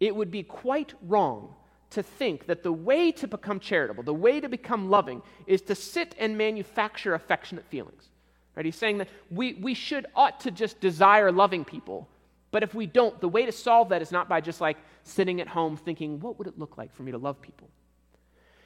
it 0.00 0.14
would 0.14 0.30
be 0.30 0.42
quite 0.42 0.94
wrong 1.02 1.54
to 1.90 2.02
think 2.02 2.46
that 2.46 2.62
the 2.62 2.72
way 2.72 3.10
to 3.12 3.26
become 3.26 3.58
charitable, 3.58 4.02
the 4.02 4.12
way 4.12 4.40
to 4.40 4.48
become 4.48 4.90
loving, 4.90 5.22
is 5.46 5.62
to 5.62 5.74
sit 5.74 6.14
and 6.18 6.36
manufacture 6.36 7.14
affectionate 7.14 7.64
feelings. 7.66 8.10
Right? 8.54 8.66
He's 8.66 8.76
saying 8.76 8.98
that 8.98 9.08
we, 9.30 9.54
we 9.54 9.74
should 9.74 10.06
ought 10.14 10.40
to 10.40 10.50
just 10.50 10.80
desire 10.80 11.32
loving 11.32 11.64
people 11.64 12.08
but 12.56 12.62
if 12.62 12.74
we 12.74 12.86
don't, 12.86 13.20
the 13.20 13.28
way 13.28 13.44
to 13.44 13.52
solve 13.52 13.90
that 13.90 14.00
is 14.00 14.10
not 14.10 14.30
by 14.30 14.40
just 14.40 14.62
like 14.62 14.78
sitting 15.02 15.42
at 15.42 15.46
home 15.46 15.76
thinking, 15.76 16.20
what 16.20 16.38
would 16.38 16.46
it 16.46 16.58
look 16.58 16.78
like 16.78 16.94
for 16.94 17.02
me 17.02 17.12
to 17.12 17.18
love 17.18 17.42
people? 17.42 17.68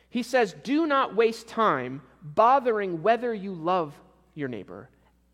He 0.08 0.22
says, 0.22 0.54
do 0.62 0.86
not 0.86 1.16
waste 1.16 1.48
time 1.48 2.02
bothering 2.22 3.02
whether 3.02 3.34
you 3.34 3.52
love 3.52 3.92
your 4.36 4.48
neighbor. 4.48 4.90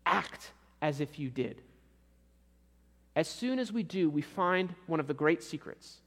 Act 0.07 0.53
as 0.81 1.01
if 1.01 1.19
you 1.19 1.29
did. 1.29 1.61
As 3.15 3.27
soon 3.27 3.59
as 3.59 3.71
we 3.71 3.83
do, 3.83 4.09
we 4.09 4.21
find 4.21 4.73
one 4.85 4.99
of 4.99 5.07
the 5.07 5.13
great 5.13 5.41
secrets. 5.41 5.97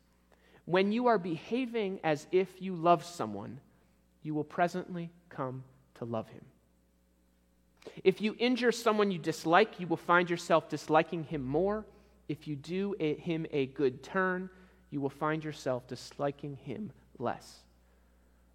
When 0.64 0.92
you 0.92 1.09
are 1.09 1.18
behaving 1.18 2.00
as 2.04 2.26
if 2.30 2.48
you 2.62 2.74
love 2.76 3.04
someone, 3.04 3.61
you 4.22 4.35
will 4.35 4.44
presently 4.44 5.11
come 5.28 5.64
to 5.94 6.04
love 6.04 6.28
him. 6.28 6.44
If 8.04 8.20
you 8.20 8.37
injure 8.38 8.72
someone 8.72 9.11
you 9.11 9.18
dislike, 9.18 9.80
you 9.80 9.87
will 9.87 9.96
find 9.96 10.30
yourself 10.30 10.68
disliking 10.68 11.24
him 11.24 11.44
more 11.44 11.85
if 12.30 12.46
you 12.46 12.54
do 12.54 12.94
a, 13.00 13.16
him 13.16 13.44
a 13.50 13.66
good 13.66 14.04
turn, 14.04 14.50
you 14.90 15.00
will 15.00 15.11
find 15.11 15.42
yourself 15.42 15.88
disliking 15.88 16.54
him 16.62 16.92
less. 17.18 17.64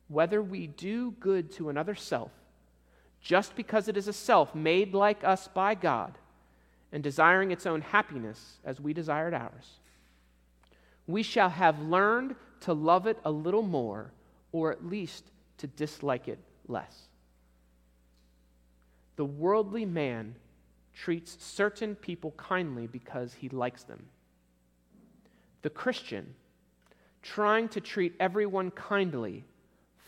Whether 0.07 0.41
we 0.41 0.67
do 0.67 1.11
good 1.19 1.51
to 1.53 1.67
another 1.67 1.93
self, 1.93 2.31
just 3.25 3.55
because 3.55 3.87
it 3.87 3.97
is 3.97 4.07
a 4.07 4.13
self 4.13 4.53
made 4.53 4.93
like 4.93 5.23
us 5.23 5.47
by 5.47 5.73
God 5.73 6.13
and 6.91 7.01
desiring 7.01 7.49
its 7.49 7.65
own 7.65 7.81
happiness 7.81 8.59
as 8.63 8.79
we 8.79 8.93
desired 8.93 9.33
ours, 9.33 9.79
we 11.07 11.23
shall 11.23 11.49
have 11.49 11.81
learned 11.81 12.35
to 12.61 12.73
love 12.73 13.07
it 13.07 13.17
a 13.25 13.31
little 13.31 13.63
more, 13.63 14.11
or 14.51 14.71
at 14.71 14.85
least 14.85 15.31
to 15.57 15.65
dislike 15.65 16.27
it 16.27 16.37
less. 16.67 17.09
The 19.15 19.25
worldly 19.25 19.85
man 19.85 20.35
treats 20.93 21.35
certain 21.43 21.95
people 21.95 22.31
kindly 22.37 22.85
because 22.85 23.33
he 23.33 23.49
likes 23.49 23.83
them. 23.83 24.05
The 25.63 25.71
Christian 25.71 26.35
trying 27.23 27.69
to 27.69 27.81
treat 27.81 28.13
everyone 28.19 28.69
kindly, 28.69 29.45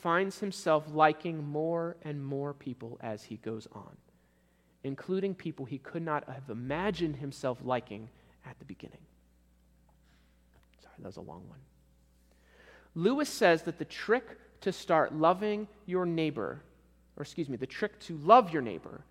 finds 0.01 0.39
himself 0.39 0.85
liking 0.93 1.43
more 1.47 1.97
and 2.03 2.23
more 2.23 2.53
people 2.53 2.99
as 3.01 3.23
he 3.23 3.37
goes 3.37 3.67
on, 3.71 3.97
including 4.83 5.33
people 5.33 5.65
he 5.65 5.79
could 5.79 6.03
not 6.03 6.23
have 6.27 6.49
imagined 6.49 7.15
himself 7.15 7.59
liking 7.63 8.09
at 8.45 8.57
the 8.59 8.65
beginning. 8.65 9.01
Sorry, 10.83 10.93
that 10.99 11.07
was 11.07 11.17
a 11.17 11.21
long 11.21 11.47
one. 11.49 11.59
Lewis 12.95 13.29
says 13.29 13.63
that 13.63 13.79
the 13.79 13.85
trick 13.85 14.37
to 14.61 14.71
start 14.71 15.13
loving 15.13 15.67
your 15.85 16.05
neighbor, 16.05 16.61
or 17.15 17.23
excuse 17.23 17.49
me, 17.49 17.57
the 17.57 17.65
trick 17.65 17.99
to 17.99 18.17
love 18.17 18.51
your 18.51 18.61
neighbor 18.61 19.01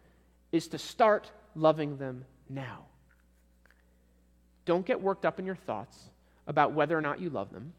is 0.52 0.68
to 0.68 0.78
start 0.78 1.30
loving 1.54 1.96
them 1.96 2.24
now. 2.48 2.84
Don't 4.64 4.86
get 4.86 5.00
worked 5.00 5.24
up 5.24 5.38
in 5.38 5.46
your 5.46 5.56
thoughts 5.56 6.10
about 6.46 6.72
whether 6.72 6.96
or 6.96 7.00
not 7.00 7.20
you 7.20 7.30
love 7.30 7.52
them. 7.52 7.72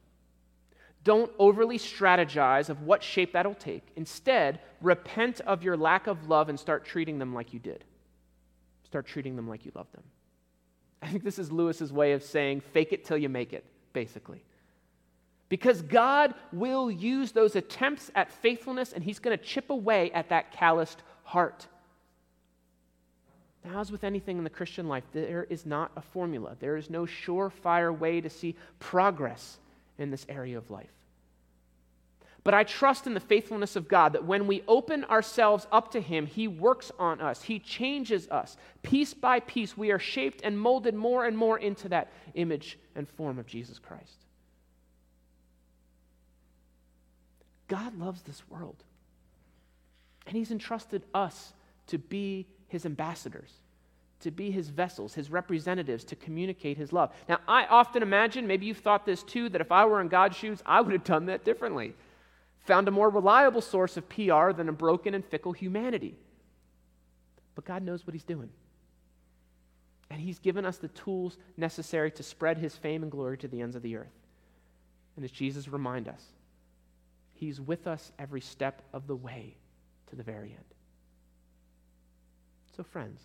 Don't 1.07 1.31
overly 1.39 1.79
strategize 1.79 2.67
of 2.67 2.81
what 2.81 3.01
shape 3.01 3.31
that'll 3.31 3.55
take. 3.55 3.87
Instead, 3.95 4.59
repent 4.81 5.39
of 5.39 5.63
your 5.63 5.77
lack 5.77 6.05
of 6.05 6.27
love 6.27 6.49
and 6.49 6.59
start 6.59 6.83
treating 6.83 7.17
them 7.17 7.33
like 7.33 7.53
you 7.53 7.59
did. 7.59 7.85
Start 8.83 9.07
treating 9.07 9.37
them 9.37 9.47
like 9.47 9.63
you 9.63 9.71
love 9.73 9.87
them. 9.93 10.03
I 11.01 11.07
think 11.07 11.23
this 11.23 11.39
is 11.39 11.49
Lewis's 11.49 11.93
way 11.93 12.11
of 12.11 12.23
saying 12.23 12.59
fake 12.59 12.91
it 12.91 13.05
till 13.05 13.17
you 13.17 13.29
make 13.29 13.53
it, 13.53 13.63
basically. 13.93 14.43
Because 15.47 15.81
God 15.81 16.33
will 16.51 16.91
use 16.91 17.31
those 17.31 17.55
attempts 17.55 18.11
at 18.13 18.29
faithfulness 18.29 18.91
and 18.91 19.01
He's 19.01 19.19
going 19.19 19.37
to 19.37 19.41
chip 19.41 19.69
away 19.69 20.11
at 20.11 20.27
that 20.27 20.51
calloused 20.51 21.03
heart. 21.23 21.67
Now, 23.63 23.79
as 23.79 23.93
with 23.93 24.03
anything 24.03 24.39
in 24.39 24.43
the 24.43 24.49
Christian 24.49 24.89
life, 24.89 25.05
there 25.13 25.45
is 25.45 25.65
not 25.65 25.89
a 25.95 26.01
formula. 26.01 26.57
There 26.59 26.75
is 26.75 26.89
no 26.89 27.03
surefire 27.03 27.97
way 27.97 28.19
to 28.19 28.29
see 28.29 28.57
progress 28.79 29.59
in 29.97 30.11
this 30.11 30.25
area 30.27 30.57
of 30.57 30.69
life. 30.69 30.89
But 32.47 32.53
I 32.53 32.63
trust 32.63 33.07
in 33.07 33.13
the 33.13 33.19
faithfulness 33.19 33.75
of 33.75 33.89
God 33.89 34.13
that 34.13 34.23
when 34.23 34.47
we 34.47 34.63
open 34.69 35.03
ourselves 35.03 35.67
up 35.69 35.91
to 35.91 35.99
Him, 35.99 36.25
He 36.25 36.47
works 36.47 36.93
on 36.97 37.19
us, 37.19 37.41
He 37.41 37.59
changes 37.59 38.29
us. 38.29 38.55
Piece 38.83 39.13
by 39.13 39.41
piece, 39.41 39.75
we 39.75 39.91
are 39.91 39.99
shaped 39.99 40.39
and 40.45 40.57
molded 40.57 40.95
more 40.95 41.25
and 41.25 41.37
more 41.37 41.59
into 41.59 41.89
that 41.89 42.09
image 42.35 42.79
and 42.95 43.05
form 43.05 43.37
of 43.37 43.47
Jesus 43.47 43.79
Christ. 43.79 44.23
God 47.67 47.99
loves 47.99 48.21
this 48.21 48.41
world, 48.49 48.81
and 50.25 50.37
He's 50.37 50.49
entrusted 50.49 51.03
us 51.13 51.51
to 51.87 51.97
be 51.97 52.47
his 52.69 52.85
ambassadors, 52.85 53.51
to 54.21 54.31
be 54.31 54.51
his 54.51 54.69
vessels, 54.69 55.13
his 55.13 55.29
representatives, 55.29 56.05
to 56.05 56.15
communicate 56.15 56.77
his 56.77 56.93
love. 56.93 57.11
Now, 57.27 57.39
I 57.45 57.65
often 57.65 58.01
imagine, 58.01 58.47
maybe 58.47 58.67
you've 58.67 58.77
thought 58.77 59.05
this 59.05 59.21
too, 59.21 59.49
that 59.49 59.59
if 59.59 59.73
I 59.73 59.83
were 59.83 59.99
in 59.99 60.07
God's 60.07 60.37
shoes, 60.37 60.63
I 60.65 60.79
would 60.79 60.93
have 60.93 61.03
done 61.03 61.25
that 61.25 61.43
differently. 61.43 61.93
Found 62.67 62.87
a 62.87 62.91
more 62.91 63.09
reliable 63.09 63.61
source 63.61 63.97
of 63.97 64.07
PR 64.09 64.51
than 64.51 64.69
a 64.69 64.73
broken 64.73 65.13
and 65.13 65.25
fickle 65.25 65.53
humanity. 65.53 66.15
But 67.55 67.65
God 67.65 67.81
knows 67.81 68.05
what 68.05 68.13
he's 68.13 68.23
doing. 68.23 68.49
And 70.09 70.21
he's 70.21 70.39
given 70.39 70.65
us 70.65 70.77
the 70.77 70.89
tools 70.89 71.37
necessary 71.55 72.11
to 72.11 72.23
spread 72.23 72.57
his 72.57 72.75
fame 72.75 73.03
and 73.03 73.11
glory 73.11 73.37
to 73.39 73.47
the 73.47 73.61
ends 73.61 73.75
of 73.75 73.81
the 73.81 73.95
earth. 73.95 74.13
And 75.15 75.25
as 75.25 75.31
Jesus 75.31 75.67
reminds 75.67 76.09
us, 76.09 76.23
he's 77.33 77.59
with 77.59 77.87
us 77.87 78.11
every 78.19 78.41
step 78.41 78.81
of 78.93 79.07
the 79.07 79.15
way 79.15 79.55
to 80.09 80.15
the 80.15 80.23
very 80.23 80.49
end. 80.49 80.65
So, 82.75 82.83
friends, 82.83 83.21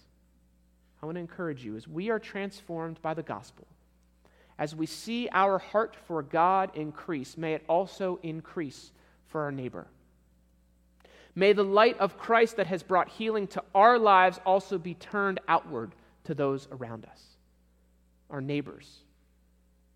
I 1.02 1.06
want 1.06 1.16
to 1.16 1.20
encourage 1.20 1.64
you 1.64 1.76
as 1.76 1.86
we 1.88 2.10
are 2.10 2.18
transformed 2.18 3.02
by 3.02 3.14
the 3.14 3.22
gospel, 3.22 3.66
as 4.58 4.74
we 4.74 4.86
see 4.86 5.28
our 5.32 5.58
heart 5.58 5.96
for 6.06 6.22
God 6.22 6.70
increase, 6.74 7.36
may 7.36 7.54
it 7.54 7.64
also 7.68 8.20
increase 8.22 8.92
for 9.32 9.42
our 9.42 9.50
neighbor. 9.50 9.88
May 11.34 11.54
the 11.54 11.64
light 11.64 11.98
of 11.98 12.18
Christ 12.18 12.56
that 12.58 12.66
has 12.66 12.82
brought 12.82 13.08
healing 13.08 13.46
to 13.48 13.64
our 13.74 13.98
lives 13.98 14.38
also 14.44 14.78
be 14.78 14.94
turned 14.94 15.40
outward 15.48 15.94
to 16.24 16.34
those 16.34 16.68
around 16.70 17.06
us 17.06 17.20
our 18.30 18.40
neighbors, 18.40 19.00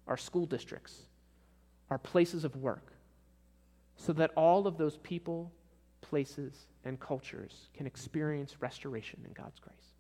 our 0.07 0.19
school 0.19 0.45
districts, 0.45 1.07
our 1.89 1.97
places 1.97 2.45
of 2.45 2.55
work, 2.57 2.93
so 3.97 4.13
that 4.13 4.31
all 4.37 4.67
of 4.67 4.77
those 4.77 4.99
people, 4.99 5.51
places, 6.03 6.67
and 6.85 7.01
cultures 7.01 7.69
can 7.75 7.87
experience 7.87 8.61
restoration 8.61 9.21
in 9.25 9.33
God's 9.33 9.59
grace. 9.59 9.95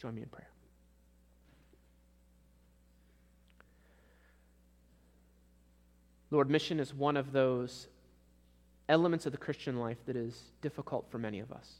Join 0.00 0.14
me 0.14 0.22
in 0.22 0.28
prayer. 0.28 0.50
Lord, 6.30 6.48
mission 6.48 6.78
is 6.78 6.94
one 6.94 7.16
of 7.16 7.32
those 7.32 7.88
elements 8.88 9.26
of 9.26 9.32
the 9.32 9.38
Christian 9.38 9.78
life 9.78 9.98
that 10.06 10.16
is 10.16 10.40
difficult 10.62 11.10
for 11.10 11.18
many 11.18 11.40
of 11.40 11.52
us. 11.52 11.74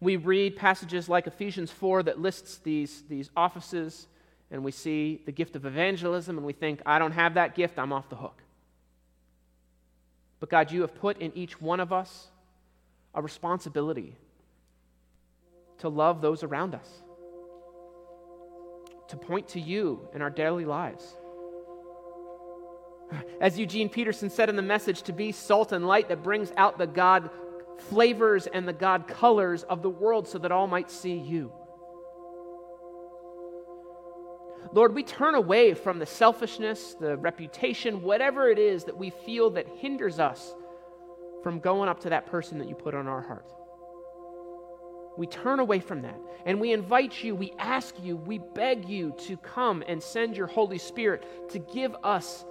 We 0.00 0.16
read 0.16 0.56
passages 0.56 1.08
like 1.08 1.26
Ephesians 1.26 1.70
4 1.70 2.04
that 2.04 2.20
lists 2.20 2.58
these, 2.58 3.02
these 3.08 3.30
offices, 3.36 4.06
and 4.50 4.62
we 4.62 4.70
see 4.70 5.22
the 5.26 5.32
gift 5.32 5.56
of 5.56 5.66
evangelism, 5.66 6.36
and 6.36 6.46
we 6.46 6.52
think, 6.52 6.80
I 6.86 6.98
don't 6.98 7.12
have 7.12 7.34
that 7.34 7.54
gift, 7.54 7.78
I'm 7.78 7.92
off 7.92 8.08
the 8.08 8.16
hook. 8.16 8.40
But 10.40 10.50
God, 10.50 10.70
you 10.70 10.82
have 10.82 10.94
put 10.94 11.20
in 11.20 11.32
each 11.34 11.60
one 11.60 11.80
of 11.80 11.92
us 11.92 12.28
a 13.14 13.20
responsibility 13.20 14.16
to 15.78 15.88
love 15.88 16.20
those 16.20 16.42
around 16.44 16.74
us, 16.74 16.88
to 19.08 19.16
point 19.16 19.48
to 19.48 19.60
you 19.60 20.08
in 20.14 20.22
our 20.22 20.30
daily 20.30 20.64
lives. 20.64 21.16
As 23.40 23.58
Eugene 23.58 23.88
Peterson 23.88 24.30
said 24.30 24.48
in 24.48 24.56
the 24.56 24.62
message, 24.62 25.02
to 25.02 25.12
be 25.12 25.32
salt 25.32 25.72
and 25.72 25.86
light 25.86 26.08
that 26.08 26.22
brings 26.22 26.52
out 26.56 26.78
the 26.78 26.86
God 26.86 27.30
flavors 27.88 28.46
and 28.46 28.66
the 28.66 28.72
God 28.72 29.06
colors 29.06 29.62
of 29.62 29.82
the 29.82 29.90
world 29.90 30.26
so 30.26 30.38
that 30.38 30.52
all 30.52 30.66
might 30.66 30.90
see 30.90 31.16
you. 31.16 31.52
Lord, 34.72 34.94
we 34.94 35.02
turn 35.02 35.34
away 35.34 35.74
from 35.74 35.98
the 35.98 36.06
selfishness, 36.06 36.94
the 37.00 37.16
reputation, 37.16 38.02
whatever 38.02 38.50
it 38.50 38.58
is 38.58 38.84
that 38.84 38.96
we 38.96 39.10
feel 39.10 39.50
that 39.50 39.66
hinders 39.68 40.18
us 40.18 40.54
from 41.42 41.60
going 41.60 41.88
up 41.88 42.00
to 42.00 42.10
that 42.10 42.26
person 42.26 42.58
that 42.58 42.68
you 42.68 42.74
put 42.74 42.94
on 42.94 43.06
our 43.06 43.22
heart. 43.22 43.50
We 45.16 45.26
turn 45.26 45.58
away 45.58 45.80
from 45.80 46.02
that 46.02 46.18
and 46.44 46.60
we 46.60 46.72
invite 46.72 47.24
you, 47.24 47.34
we 47.34 47.52
ask 47.58 47.94
you, 48.02 48.16
we 48.16 48.38
beg 48.38 48.88
you 48.88 49.14
to 49.20 49.36
come 49.38 49.82
and 49.88 50.02
send 50.02 50.36
your 50.36 50.46
Holy 50.46 50.78
Spirit 50.78 51.50
to 51.50 51.58
give 51.58 51.96
us 52.04 52.44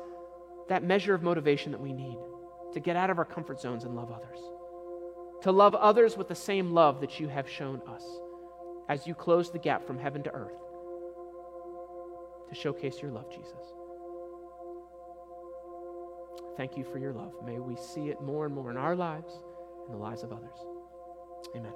that 0.69 0.83
measure 0.83 1.13
of 1.13 1.23
motivation 1.23 1.71
that 1.71 1.81
we 1.81 1.93
need 1.93 2.17
to 2.73 2.79
get 2.79 2.95
out 2.95 3.09
of 3.09 3.17
our 3.17 3.25
comfort 3.25 3.59
zones 3.59 3.83
and 3.83 3.95
love 3.95 4.11
others. 4.11 4.39
To 5.43 5.51
love 5.51 5.75
others 5.75 6.17
with 6.17 6.27
the 6.27 6.35
same 6.35 6.71
love 6.71 7.01
that 7.01 7.19
you 7.19 7.27
have 7.27 7.49
shown 7.49 7.81
us 7.87 8.03
as 8.89 9.07
you 9.07 9.13
close 9.13 9.51
the 9.51 9.59
gap 9.59 9.85
from 9.85 9.99
heaven 9.99 10.23
to 10.23 10.33
earth 10.33 10.57
to 12.49 12.55
showcase 12.55 13.01
your 13.01 13.11
love, 13.11 13.29
Jesus. 13.29 13.53
Thank 16.55 16.77
you 16.77 16.83
for 16.83 16.97
your 16.97 17.13
love. 17.13 17.33
May 17.45 17.59
we 17.59 17.75
see 17.75 18.09
it 18.09 18.21
more 18.21 18.45
and 18.45 18.55
more 18.55 18.71
in 18.71 18.77
our 18.77 18.95
lives 18.95 19.31
and 19.85 19.93
the 19.93 19.99
lives 19.99 20.23
of 20.23 20.31
others. 20.31 20.57
Amen. 21.55 21.73